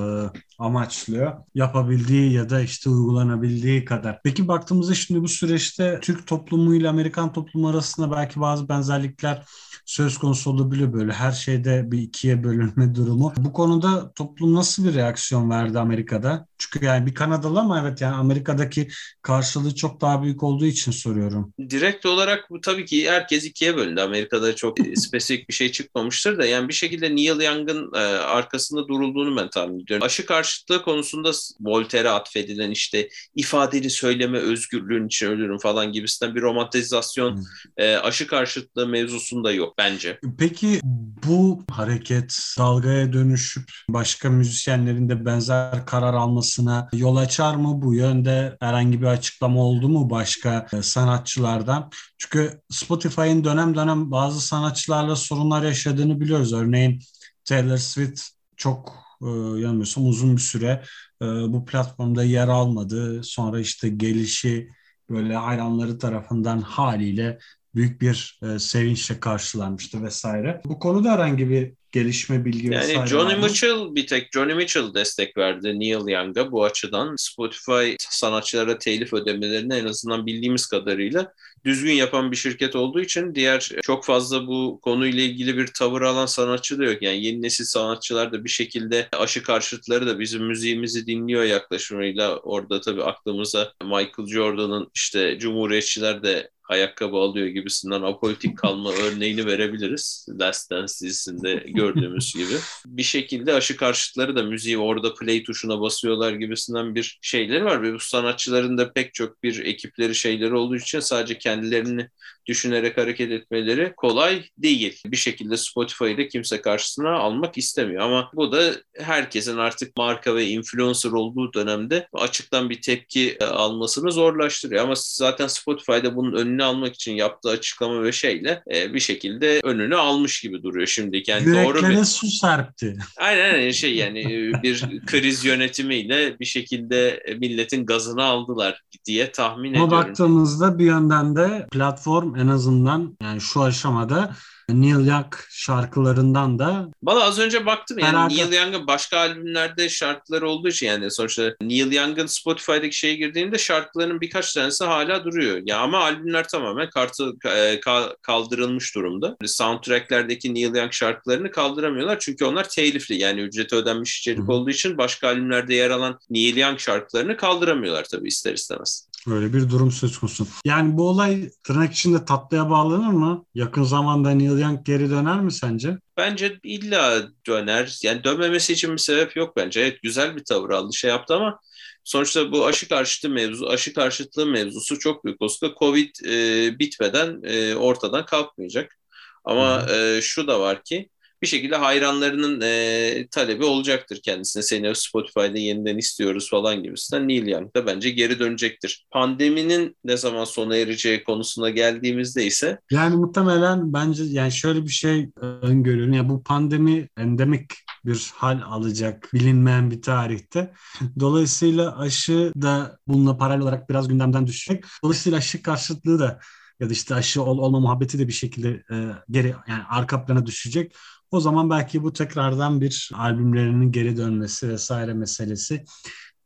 amaçlıyor. 0.58 1.32
Yapabildiği 1.54 2.32
ya 2.32 2.50
da 2.50 2.60
işte 2.60 2.90
uygulanabildiği 2.90 3.84
kadar. 3.84 4.20
Peki 4.24 4.48
baktığımızda 4.48 4.94
şimdi 4.94 5.22
bu 5.22 5.28
süreçte 5.28 5.98
Türk 6.02 6.26
toplumu 6.26 6.74
ile 6.74 6.88
Amerikan 6.88 7.32
toplumu 7.32 7.68
arasında 7.68 8.12
belki 8.16 8.40
bazı 8.40 8.68
benzerlikler 8.68 9.44
söz 9.88 10.18
konusu 10.18 10.50
olabiliyor 10.50 10.92
böyle 10.92 11.12
her 11.12 11.32
şeyde 11.32 11.90
bir 11.90 11.98
ikiye 11.98 12.44
bölünme 12.44 12.94
durumu. 12.94 13.32
Bu 13.36 13.52
konuda 13.52 14.12
toplum 14.12 14.54
nasıl 14.54 14.84
bir 14.84 14.94
reaksiyon 14.94 15.50
verdi 15.50 15.78
Amerika'da? 15.78 16.46
Çünkü 16.58 16.86
yani 16.86 17.06
bir 17.06 17.14
Kanadalı 17.14 17.60
ama 17.60 17.80
evet 17.80 18.00
yani 18.00 18.14
Amerika'daki 18.14 18.88
karşılığı 19.22 19.74
çok 19.74 20.00
daha 20.00 20.22
büyük 20.22 20.42
olduğu 20.42 20.66
için 20.66 20.92
soruyorum. 20.92 21.52
Direkt 21.70 22.06
olarak 22.06 22.50
bu 22.50 22.60
tabii 22.60 22.84
ki 22.84 23.10
herkes 23.10 23.44
ikiye 23.44 23.76
bölündü. 23.76 24.00
Amerika'da 24.00 24.56
çok 24.56 24.76
spesifik 24.94 25.48
bir 25.48 25.54
şey 25.54 25.72
çıkmamıştır 25.72 26.38
da 26.38 26.46
yani 26.46 26.68
bir 26.68 26.74
şekilde 26.74 27.16
Neil 27.16 27.40
Young'ın 27.40 27.92
e, 27.94 27.98
arkasında 28.08 28.88
durulduğunu 28.88 29.36
ben 29.36 29.50
tahmin 29.50 29.80
ediyorum. 29.80 30.06
Aşı 30.06 30.26
karşıtlığı 30.48 30.82
konusunda 30.82 31.30
Voltaire'e 31.60 32.10
atfedilen 32.10 32.70
işte 32.70 33.08
ifadeli 33.34 33.90
söyleme 33.90 34.38
özgürlüğün 34.38 35.06
için 35.06 35.26
ölürüm 35.26 35.58
falan 35.58 35.92
gibisinden 35.92 36.34
bir 36.34 36.42
romantizasyon 36.42 37.36
hmm. 37.36 37.44
e, 37.76 37.96
aşı 37.96 38.26
karşıtlığı 38.26 38.86
mevzusunda 38.86 39.52
yok 39.52 39.74
bence. 39.78 40.18
Peki 40.38 40.80
bu 41.26 41.64
hareket 41.70 42.38
dalgaya 42.58 43.12
dönüşüp 43.12 43.64
başka 43.88 44.30
müzisyenlerin 44.30 45.08
de 45.08 45.24
benzer 45.24 45.86
karar 45.86 46.14
almasına 46.14 46.88
yol 46.92 47.16
açar 47.16 47.54
mı? 47.54 47.82
Bu 47.82 47.94
yönde 47.94 48.56
herhangi 48.60 49.00
bir 49.00 49.06
açıklama 49.06 49.60
oldu 49.60 49.88
mu 49.88 50.10
başka 50.10 50.66
e, 50.72 50.82
sanatçılardan? 50.82 51.90
Çünkü 52.18 52.60
Spotify'ın 52.70 53.44
dönem 53.44 53.74
dönem 53.74 54.10
bazı 54.10 54.40
sanatçılarla 54.40 55.16
sorunlar 55.16 55.62
yaşadığını 55.62 56.20
biliyoruz. 56.20 56.52
Örneğin 56.52 57.00
Taylor 57.44 57.76
Swift 57.76 58.22
çok 58.56 59.07
e, 59.22 59.26
yanılmıyorsam 59.60 60.06
uzun 60.06 60.36
bir 60.36 60.42
süre 60.42 60.82
e, 61.22 61.24
bu 61.26 61.64
platformda 61.64 62.24
yer 62.24 62.48
almadı. 62.48 63.24
Sonra 63.24 63.60
işte 63.60 63.88
gelişi 63.88 64.68
böyle 65.10 65.34
hayranları 65.34 65.98
tarafından 65.98 66.60
haliyle 66.60 67.38
büyük 67.74 68.00
bir 68.00 68.40
e, 68.42 68.58
sevinçle 68.58 69.20
karşılanmıştı 69.20 70.02
vesaire. 70.02 70.60
Bu 70.64 70.78
konuda 70.78 71.12
herhangi 71.12 71.50
bir 71.50 71.74
gelişme 71.92 72.44
bilgi 72.44 72.66
yani 72.66 72.76
vesaire 72.76 72.98
Yani 72.98 73.08
Johnny 73.08 73.36
Mitchell 73.36 73.94
bir 73.94 74.06
tek 74.06 74.32
Johnny 74.32 74.54
Mitchell 74.54 74.94
destek 74.94 75.36
verdi 75.36 75.80
Neil 75.80 76.08
Young'a 76.08 76.52
bu 76.52 76.64
açıdan. 76.64 77.14
Spotify 77.18 77.94
sanatçılara 77.98 78.78
telif 78.78 79.12
ödemelerini 79.12 79.74
en 79.74 79.84
azından 79.84 80.26
bildiğimiz 80.26 80.66
kadarıyla 80.66 81.32
düzgün 81.64 81.92
yapan 81.92 82.30
bir 82.30 82.36
şirket 82.36 82.76
olduğu 82.76 83.00
için 83.00 83.34
diğer 83.34 83.70
çok 83.82 84.04
fazla 84.04 84.46
bu 84.46 84.80
konuyla 84.82 85.22
ilgili 85.22 85.56
bir 85.56 85.66
tavır 85.66 86.02
alan 86.02 86.26
sanatçı 86.26 86.78
da 86.78 86.84
yok. 86.84 87.02
Yani 87.02 87.24
yeni 87.24 87.42
nesil 87.42 87.64
sanatçılar 87.64 88.32
da 88.32 88.44
bir 88.44 88.48
şekilde 88.48 89.08
aşı 89.12 89.42
karşıtları 89.42 90.06
da 90.06 90.18
bizim 90.18 90.44
müziğimizi 90.44 91.06
dinliyor 91.06 91.44
yaklaşımıyla. 91.44 92.36
Orada 92.36 92.80
tabii 92.80 93.04
aklımıza 93.04 93.72
Michael 93.82 94.28
Jordan'ın 94.28 94.90
işte 94.94 95.38
Cumhuriyetçiler 95.38 96.22
de 96.22 96.50
ayakkabı 96.68 97.16
alıyor 97.16 97.46
gibisinden 97.46 98.02
apolitik 98.02 98.58
kalma 98.58 98.92
örneğini 98.92 99.46
verebiliriz. 99.46 100.26
Last 100.40 100.70
Dance 100.70 100.92
dizisinde 101.02 101.54
gördüğümüz 101.54 102.34
gibi. 102.34 102.54
Bir 102.86 103.02
şekilde 103.02 103.54
aşı 103.54 103.76
karşıtları 103.76 104.36
da 104.36 104.42
müziği 104.42 104.78
orada 104.78 105.14
play 105.14 105.42
tuşuna 105.42 105.80
basıyorlar 105.80 106.32
gibisinden 106.32 106.94
bir 106.94 107.18
şeyleri 107.22 107.64
var 107.64 107.82
ve 107.82 107.94
bu 107.94 107.98
sanatçıların 107.98 108.78
da 108.78 108.92
pek 108.92 109.14
çok 109.14 109.42
bir 109.42 109.64
ekipleri 109.64 110.14
şeyleri 110.14 110.54
olduğu 110.54 110.76
için 110.76 111.00
sadece 111.00 111.38
kendilerini 111.38 112.08
düşünerek 112.48 112.98
hareket 112.98 113.30
etmeleri 113.30 113.92
kolay 113.96 114.44
değil. 114.58 115.02
Bir 115.06 115.16
şekilde 115.16 115.56
Spotify'ı 115.56 116.18
da 116.18 116.28
kimse 116.28 116.62
karşısına 116.62 117.10
almak 117.18 117.58
istemiyor 117.58 118.02
ama 118.02 118.30
bu 118.34 118.52
da 118.52 118.72
herkesin 118.98 119.56
artık 119.56 119.96
marka 119.96 120.34
ve 120.34 120.46
influencer 120.46 121.10
olduğu 121.10 121.52
dönemde 121.52 122.08
açıktan 122.12 122.70
bir 122.70 122.82
tepki 122.82 123.36
e, 123.40 123.44
almasını 123.44 124.12
zorlaştırıyor. 124.12 124.84
Ama 124.84 124.94
zaten 124.96 125.46
Spotify'da 125.46 126.16
bunun 126.16 126.32
önünü 126.32 126.64
almak 126.64 126.94
için 126.94 127.12
yaptığı 127.12 127.48
açıklama 127.48 128.02
ve 128.02 128.12
şeyle 128.12 128.62
e, 128.74 128.94
bir 128.94 129.00
şekilde 129.00 129.60
önünü 129.64 129.96
almış 129.96 130.40
gibi 130.40 130.62
duruyor 130.62 130.86
şimdi. 130.86 131.22
Yani 131.26 131.64
doğru 131.64 131.88
bir... 131.88 132.04
su 132.04 132.26
serpti. 132.26 132.98
Aynen 133.16 133.54
aynen 133.54 133.70
şey 133.70 133.96
yani 133.96 134.20
e, 134.20 134.62
bir 134.62 135.06
kriz 135.06 135.44
yönetimiyle 135.44 136.38
bir 136.40 136.44
şekilde 136.44 137.22
milletin 137.38 137.86
gazını 137.86 138.24
aldılar 138.24 138.82
diye 139.04 139.32
tahmin 139.32 139.74
Ama 139.74 139.84
ediyorum. 139.84 139.92
Ama 139.94 140.08
baktığımızda 140.08 140.78
bir 140.78 140.84
yönden 140.84 141.36
de 141.36 141.66
platform 141.72 142.34
en 142.38 142.48
azından 142.48 143.16
yani 143.22 143.40
şu 143.40 143.62
aşamada 143.62 144.34
Neil 144.68 145.06
Young 145.06 145.34
şarkılarından 145.50 146.58
da 146.58 146.88
Valla 147.02 147.24
az 147.24 147.38
önce 147.38 147.66
baktım 147.66 147.98
yani 147.98 148.08
herhalde... 148.08 148.34
Neil 148.34 148.52
Young'ın 148.52 148.86
başka 148.86 149.18
albümlerde 149.18 149.88
şarkıları 149.88 150.48
olduğu 150.48 150.68
için 150.68 150.86
yani 150.86 151.10
sonuçta 151.10 151.54
Neil 151.60 151.92
Young'ın 151.92 152.26
Spotify'daki 152.26 152.96
şeye 152.96 153.14
girdiğinde 153.14 153.58
şarkılarının 153.58 154.20
birkaç 154.20 154.54
tanesi 154.54 154.84
hala 154.84 155.24
duruyor. 155.24 155.62
Ya 155.64 155.78
ama 155.78 155.98
albümler 155.98 156.48
tamamen 156.48 156.90
kartı 156.90 157.32
e, 157.56 157.80
kaldırılmış 158.22 158.94
durumda. 158.94 159.36
Soundtrack'lerdeki 159.46 160.54
Neil 160.54 160.74
Young 160.74 160.92
şarkılarını 160.92 161.50
kaldıramıyorlar 161.50 162.18
çünkü 162.18 162.44
onlar 162.44 162.68
telifli 162.68 163.14
yani 163.14 163.40
ücreti 163.40 163.76
ödenmiş 163.76 164.18
içerik 164.18 164.38
Hı. 164.38 164.52
olduğu 164.52 164.70
için 164.70 164.98
başka 164.98 165.28
albümlerde 165.28 165.74
yer 165.74 165.90
alan 165.90 166.18
Neil 166.30 166.56
Young 166.56 166.78
şarkılarını 166.78 167.36
kaldıramıyorlar 167.36 168.04
tabii 168.04 168.28
ister 168.28 168.54
istemez. 168.54 169.07
Öyle 169.32 169.52
bir 169.52 169.70
durum 169.70 169.92
söz 169.92 170.18
konusu. 170.18 170.46
Yani 170.64 170.96
bu 170.96 171.08
olay 171.08 171.50
tırnak 171.64 171.92
içinde 171.92 172.24
tatlıya 172.24 172.70
bağlanır 172.70 173.12
mı? 173.12 173.44
Yakın 173.54 173.82
zamanda 173.82 174.30
Neil 174.30 174.58
Young 174.58 174.86
geri 174.86 175.10
döner 175.10 175.40
mi 175.40 175.52
sence? 175.52 175.98
Bence 176.16 176.58
illa 176.62 177.22
döner. 177.46 177.98
Yani 178.02 178.24
dönmemesi 178.24 178.72
için 178.72 178.92
bir 178.92 178.98
sebep 178.98 179.36
yok 179.36 179.56
bence. 179.56 179.80
Evet 179.80 180.02
güzel 180.02 180.36
bir 180.36 180.44
tavır 180.44 180.70
aldı 180.70 180.96
şey 180.96 181.10
yaptı 181.10 181.34
ama 181.34 181.60
sonuçta 182.04 182.52
bu 182.52 182.66
aşı 182.66 182.88
karşıtı 182.88 183.28
mevzu, 183.28 183.66
aşı 183.66 183.94
karşıtlığı 183.94 184.46
mevzusu 184.46 184.98
çok 184.98 185.24
büyük. 185.24 185.38
Koska 185.40 185.74
Covid 185.78 186.14
e, 186.26 186.78
bitmeden 186.78 187.40
e, 187.44 187.74
ortadan 187.74 188.26
kalkmayacak. 188.26 188.98
Ama 189.44 189.86
e, 189.90 190.20
şu 190.22 190.46
da 190.46 190.60
var 190.60 190.82
ki 190.84 191.08
bir 191.42 191.46
şekilde 191.46 191.76
hayranlarının 191.76 192.60
e, 192.64 193.28
talebi 193.30 193.64
olacaktır 193.64 194.20
kendisine. 194.22 194.62
Seni 194.62 194.94
Spotify'da 194.94 195.58
yeniden 195.58 195.98
istiyoruz 195.98 196.50
falan 196.50 196.82
gibisinden. 196.82 197.28
Neil 197.28 197.46
Young 197.46 197.74
da 197.74 197.86
bence 197.86 198.10
geri 198.10 198.38
dönecektir. 198.38 199.06
Pandeminin 199.10 199.96
ne 200.04 200.16
zaman 200.16 200.44
sona 200.44 200.76
ereceği 200.76 201.24
konusuna 201.24 201.70
geldiğimizde 201.70 202.46
ise 202.46 202.78
yani 202.90 203.16
muhtemelen 203.16 203.92
bence 203.92 204.24
yani 204.24 204.52
şöyle 204.52 204.84
bir 204.84 204.90
şey 204.90 205.30
öngörüyorum. 205.42 206.12
Yani 206.12 206.28
bu 206.28 206.42
pandemi 206.42 207.08
endemik 207.16 207.72
bir 208.04 208.30
hal 208.34 208.60
alacak 208.64 209.28
bilinmeyen 209.34 209.90
bir 209.90 210.02
tarihte. 210.02 210.72
Dolayısıyla 211.20 211.98
aşı 211.98 212.52
da 212.62 212.98
bununla 213.06 213.36
paralel 213.38 213.62
olarak 213.62 213.90
biraz 213.90 214.08
gündemden 214.08 214.46
düşecek. 214.46 214.84
Dolayısıyla 215.04 215.38
aşı 215.38 215.62
karşıtlığı 215.62 216.18
da 216.18 216.40
ya 216.80 216.88
da 216.88 216.92
işte 216.92 217.14
aşı 217.14 217.42
ol, 217.42 217.58
olma 217.58 217.80
muhabbeti 217.80 218.18
de 218.18 218.28
bir 218.28 218.32
şekilde 218.32 218.68
e, 218.90 218.96
geri 219.30 219.54
yani 219.68 219.82
arka 219.88 220.24
plana 220.24 220.46
düşecek. 220.46 220.94
O 221.30 221.40
zaman 221.40 221.70
belki 221.70 222.02
bu 222.02 222.12
tekrardan 222.12 222.80
bir 222.80 223.10
albümlerinin 223.14 223.92
geri 223.92 224.16
dönmesi 224.16 224.68
vesaire 224.68 225.14
meselesi 225.14 225.84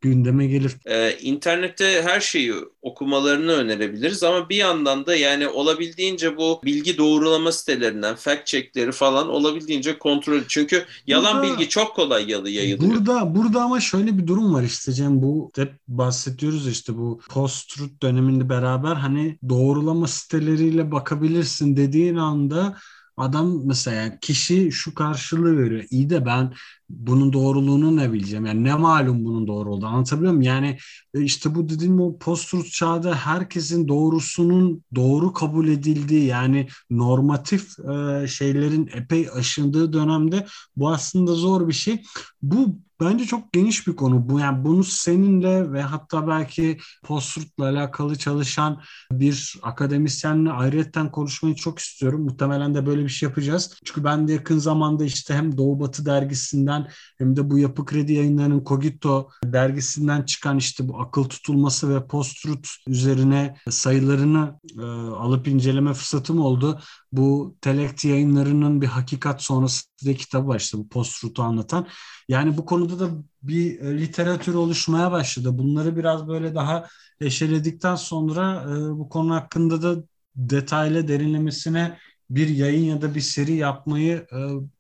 gündeme 0.03 0.47
gelir. 0.47 0.73
Ee, 0.87 1.17
internette 1.21 2.03
her 2.03 2.21
şeyi 2.21 2.55
okumalarını 2.83 3.53
önerebiliriz 3.53 4.23
ama 4.23 4.49
bir 4.49 4.57
yandan 4.57 5.07
da 5.07 5.17
yani 5.17 5.49
olabildiğince 5.49 6.37
bu 6.37 6.61
bilgi 6.65 6.99
doğrulama 6.99 7.53
sitelerinden 7.53 8.15
fact 8.15 8.47
checkleri 8.47 8.93
falan 8.93 9.29
olabildiğince 9.29 9.99
kontrol 9.99 10.41
çünkü 10.49 10.85
yalan 11.07 11.43
burada, 11.43 11.59
bilgi 11.59 11.69
çok 11.69 11.97
kolay 11.97 12.31
yalı 12.31 12.51
yayılıyor. 12.51 12.95
Burada 12.95 13.35
burada 13.35 13.63
ama 13.63 13.81
şöyle 13.81 14.19
bir 14.19 14.27
durum 14.27 14.55
var 14.55 14.63
işte 14.63 14.93
Cem 14.93 15.23
bu 15.23 15.51
hep 15.57 15.73
bahsediyoruz 15.89 16.69
işte 16.69 16.97
bu 16.97 17.21
post-truth 17.31 18.03
döneminde 18.03 18.49
beraber 18.49 18.95
hani 18.95 19.39
doğrulama 19.49 20.09
siteleriyle 20.09 20.93
bakabilirsin 20.93 21.77
dediğin 21.77 22.17
anda 22.17 22.77
Adam 23.17 23.67
mesela 23.67 24.19
kişi 24.21 24.73
şu 24.73 24.95
karşılığı 24.95 25.59
veriyor. 25.59 25.85
İyi 25.91 26.11
de 26.11 26.27
ben 26.27 26.53
bunun 26.89 27.33
doğruluğunu 27.33 27.97
ne 27.97 28.13
bileceğim? 28.13 28.47
Yani 28.47 28.65
ne 28.65 28.75
malum 28.75 29.25
bunun 29.25 29.47
doğru 29.47 29.75
olduğu 29.75 29.87
anlatabiliyor 29.87 30.33
muyum? 30.33 30.43
Yani 30.43 30.79
e, 31.15 31.23
işte 31.23 31.55
bu 31.55 31.69
dediğim 31.69 32.01
o 32.01 32.19
post 32.19 32.73
çağda 32.73 33.15
herkesin 33.15 33.89
doğrusunun 33.89 34.85
doğru 34.95 35.33
kabul 35.33 35.69
edildiği 35.69 36.27
yani 36.27 36.69
normatif 36.91 37.79
e, 37.79 38.27
şeylerin 38.29 38.91
epey 38.95 39.29
aşındığı 39.35 39.93
dönemde 39.93 40.47
bu 40.77 40.91
aslında 40.91 41.35
zor 41.35 41.69
bir 41.69 41.73
şey. 41.73 42.03
Bu 42.43 42.79
Bence 43.05 43.25
çok 43.25 43.53
geniş 43.53 43.87
bir 43.87 43.97
konu 43.97 44.29
bu. 44.29 44.41
Yani 44.41 44.65
bunu 44.65 44.85
seninle 44.85 45.73
ve 45.73 45.83
hatta 45.83 46.29
belki 46.29 46.79
Postrut'la 47.05 47.65
alakalı 47.65 48.17
çalışan 48.17 48.81
bir 49.13 49.59
akademisyenle 49.63 50.51
ayrıyetten 50.51 51.11
konuşmayı 51.11 51.55
çok 51.55 51.79
istiyorum. 51.79 52.23
Muhtemelen 52.23 52.75
de 52.75 52.87
böyle 52.87 53.03
bir 53.03 53.09
şey 53.09 53.29
yapacağız. 53.29 53.75
Çünkü 53.85 54.05
ben 54.05 54.29
de 54.29 54.33
yakın 54.33 54.59
zamanda 54.59 55.05
işte 55.05 55.35
hem 55.35 55.57
Doğu 55.59 55.81
Batı 55.81 56.07
dergisinden 56.07 56.89
hem 57.19 57.37
de 57.37 57.51
bu 57.51 57.59
Yapı 57.59 57.85
Kredi 57.85 58.13
yayınlarının 58.13 58.65
Cogito 58.65 59.29
dergisinden 59.45 60.23
çıkan 60.23 60.59
işte 60.59 60.89
bu 60.89 61.01
akıl 61.01 61.25
tutulması 61.25 61.95
ve 61.95 62.07
Postrut 62.07 62.69
üzerine 62.89 63.57
sayılarını 63.71 64.61
e, 64.79 64.83
alıp 65.17 65.49
inceleme 65.49 65.95
fırsatım 65.95 66.41
oldu. 66.41 66.81
Bu 67.13 67.57
Telekti 67.61 68.09
yayınlarının 68.09 68.81
bir 68.83 68.87
hakikat 68.87 69.43
sonrası 69.43 69.85
diye 70.05 70.15
kitabı 70.15 70.49
var 70.49 70.61
işte 70.61 70.79
bu 70.79 70.89
Postrut'u 70.89 71.43
anlatan. 71.43 71.87
Yani 72.29 72.57
bu 72.57 72.67
konuda 72.67 73.01
da 73.01 73.11
bir 73.43 73.81
e, 73.81 73.99
literatür 73.99 74.55
oluşmaya 74.55 75.13
başladı. 75.13 75.59
Bunları 75.59 75.97
biraz 75.97 76.29
böyle 76.29 76.55
daha 76.55 76.89
eşeledikten 77.21 77.95
sonra 77.95 78.63
e, 78.63 78.99
bu 78.99 79.09
konu 79.09 79.35
hakkında 79.35 79.83
da 79.83 80.05
detaylı 80.37 81.09
derinlemesine 81.09 81.99
bir 82.31 82.49
yayın 82.49 82.85
ya 82.85 83.03
da 83.03 83.15
bir 83.15 83.21
seri 83.21 83.53
yapmayı 83.55 84.27
e, 84.33 84.37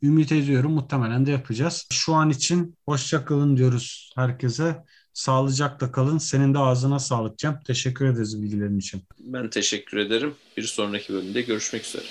ümit 0.06 0.32
ediyorum. 0.32 0.72
Muhtemelen 0.72 1.26
de 1.26 1.30
yapacağız. 1.30 1.86
Şu 1.92 2.14
an 2.14 2.30
için 2.30 2.76
hoşçakalın 2.86 3.56
diyoruz 3.56 4.12
herkese. 4.16 4.84
Sağlıcakla 5.12 5.92
kalın. 5.92 6.18
Senin 6.18 6.54
de 6.54 6.58
ağzına 6.58 6.98
sağlık 6.98 7.38
Cem. 7.38 7.60
Teşekkür 7.66 8.06
ederiz 8.06 8.42
bilgilerin 8.42 8.78
için. 8.78 9.02
Ben 9.18 9.50
teşekkür 9.50 9.98
ederim. 9.98 10.34
Bir 10.56 10.62
sonraki 10.62 11.12
bölümde 11.12 11.42
görüşmek 11.42 11.84
üzere. 11.84 12.04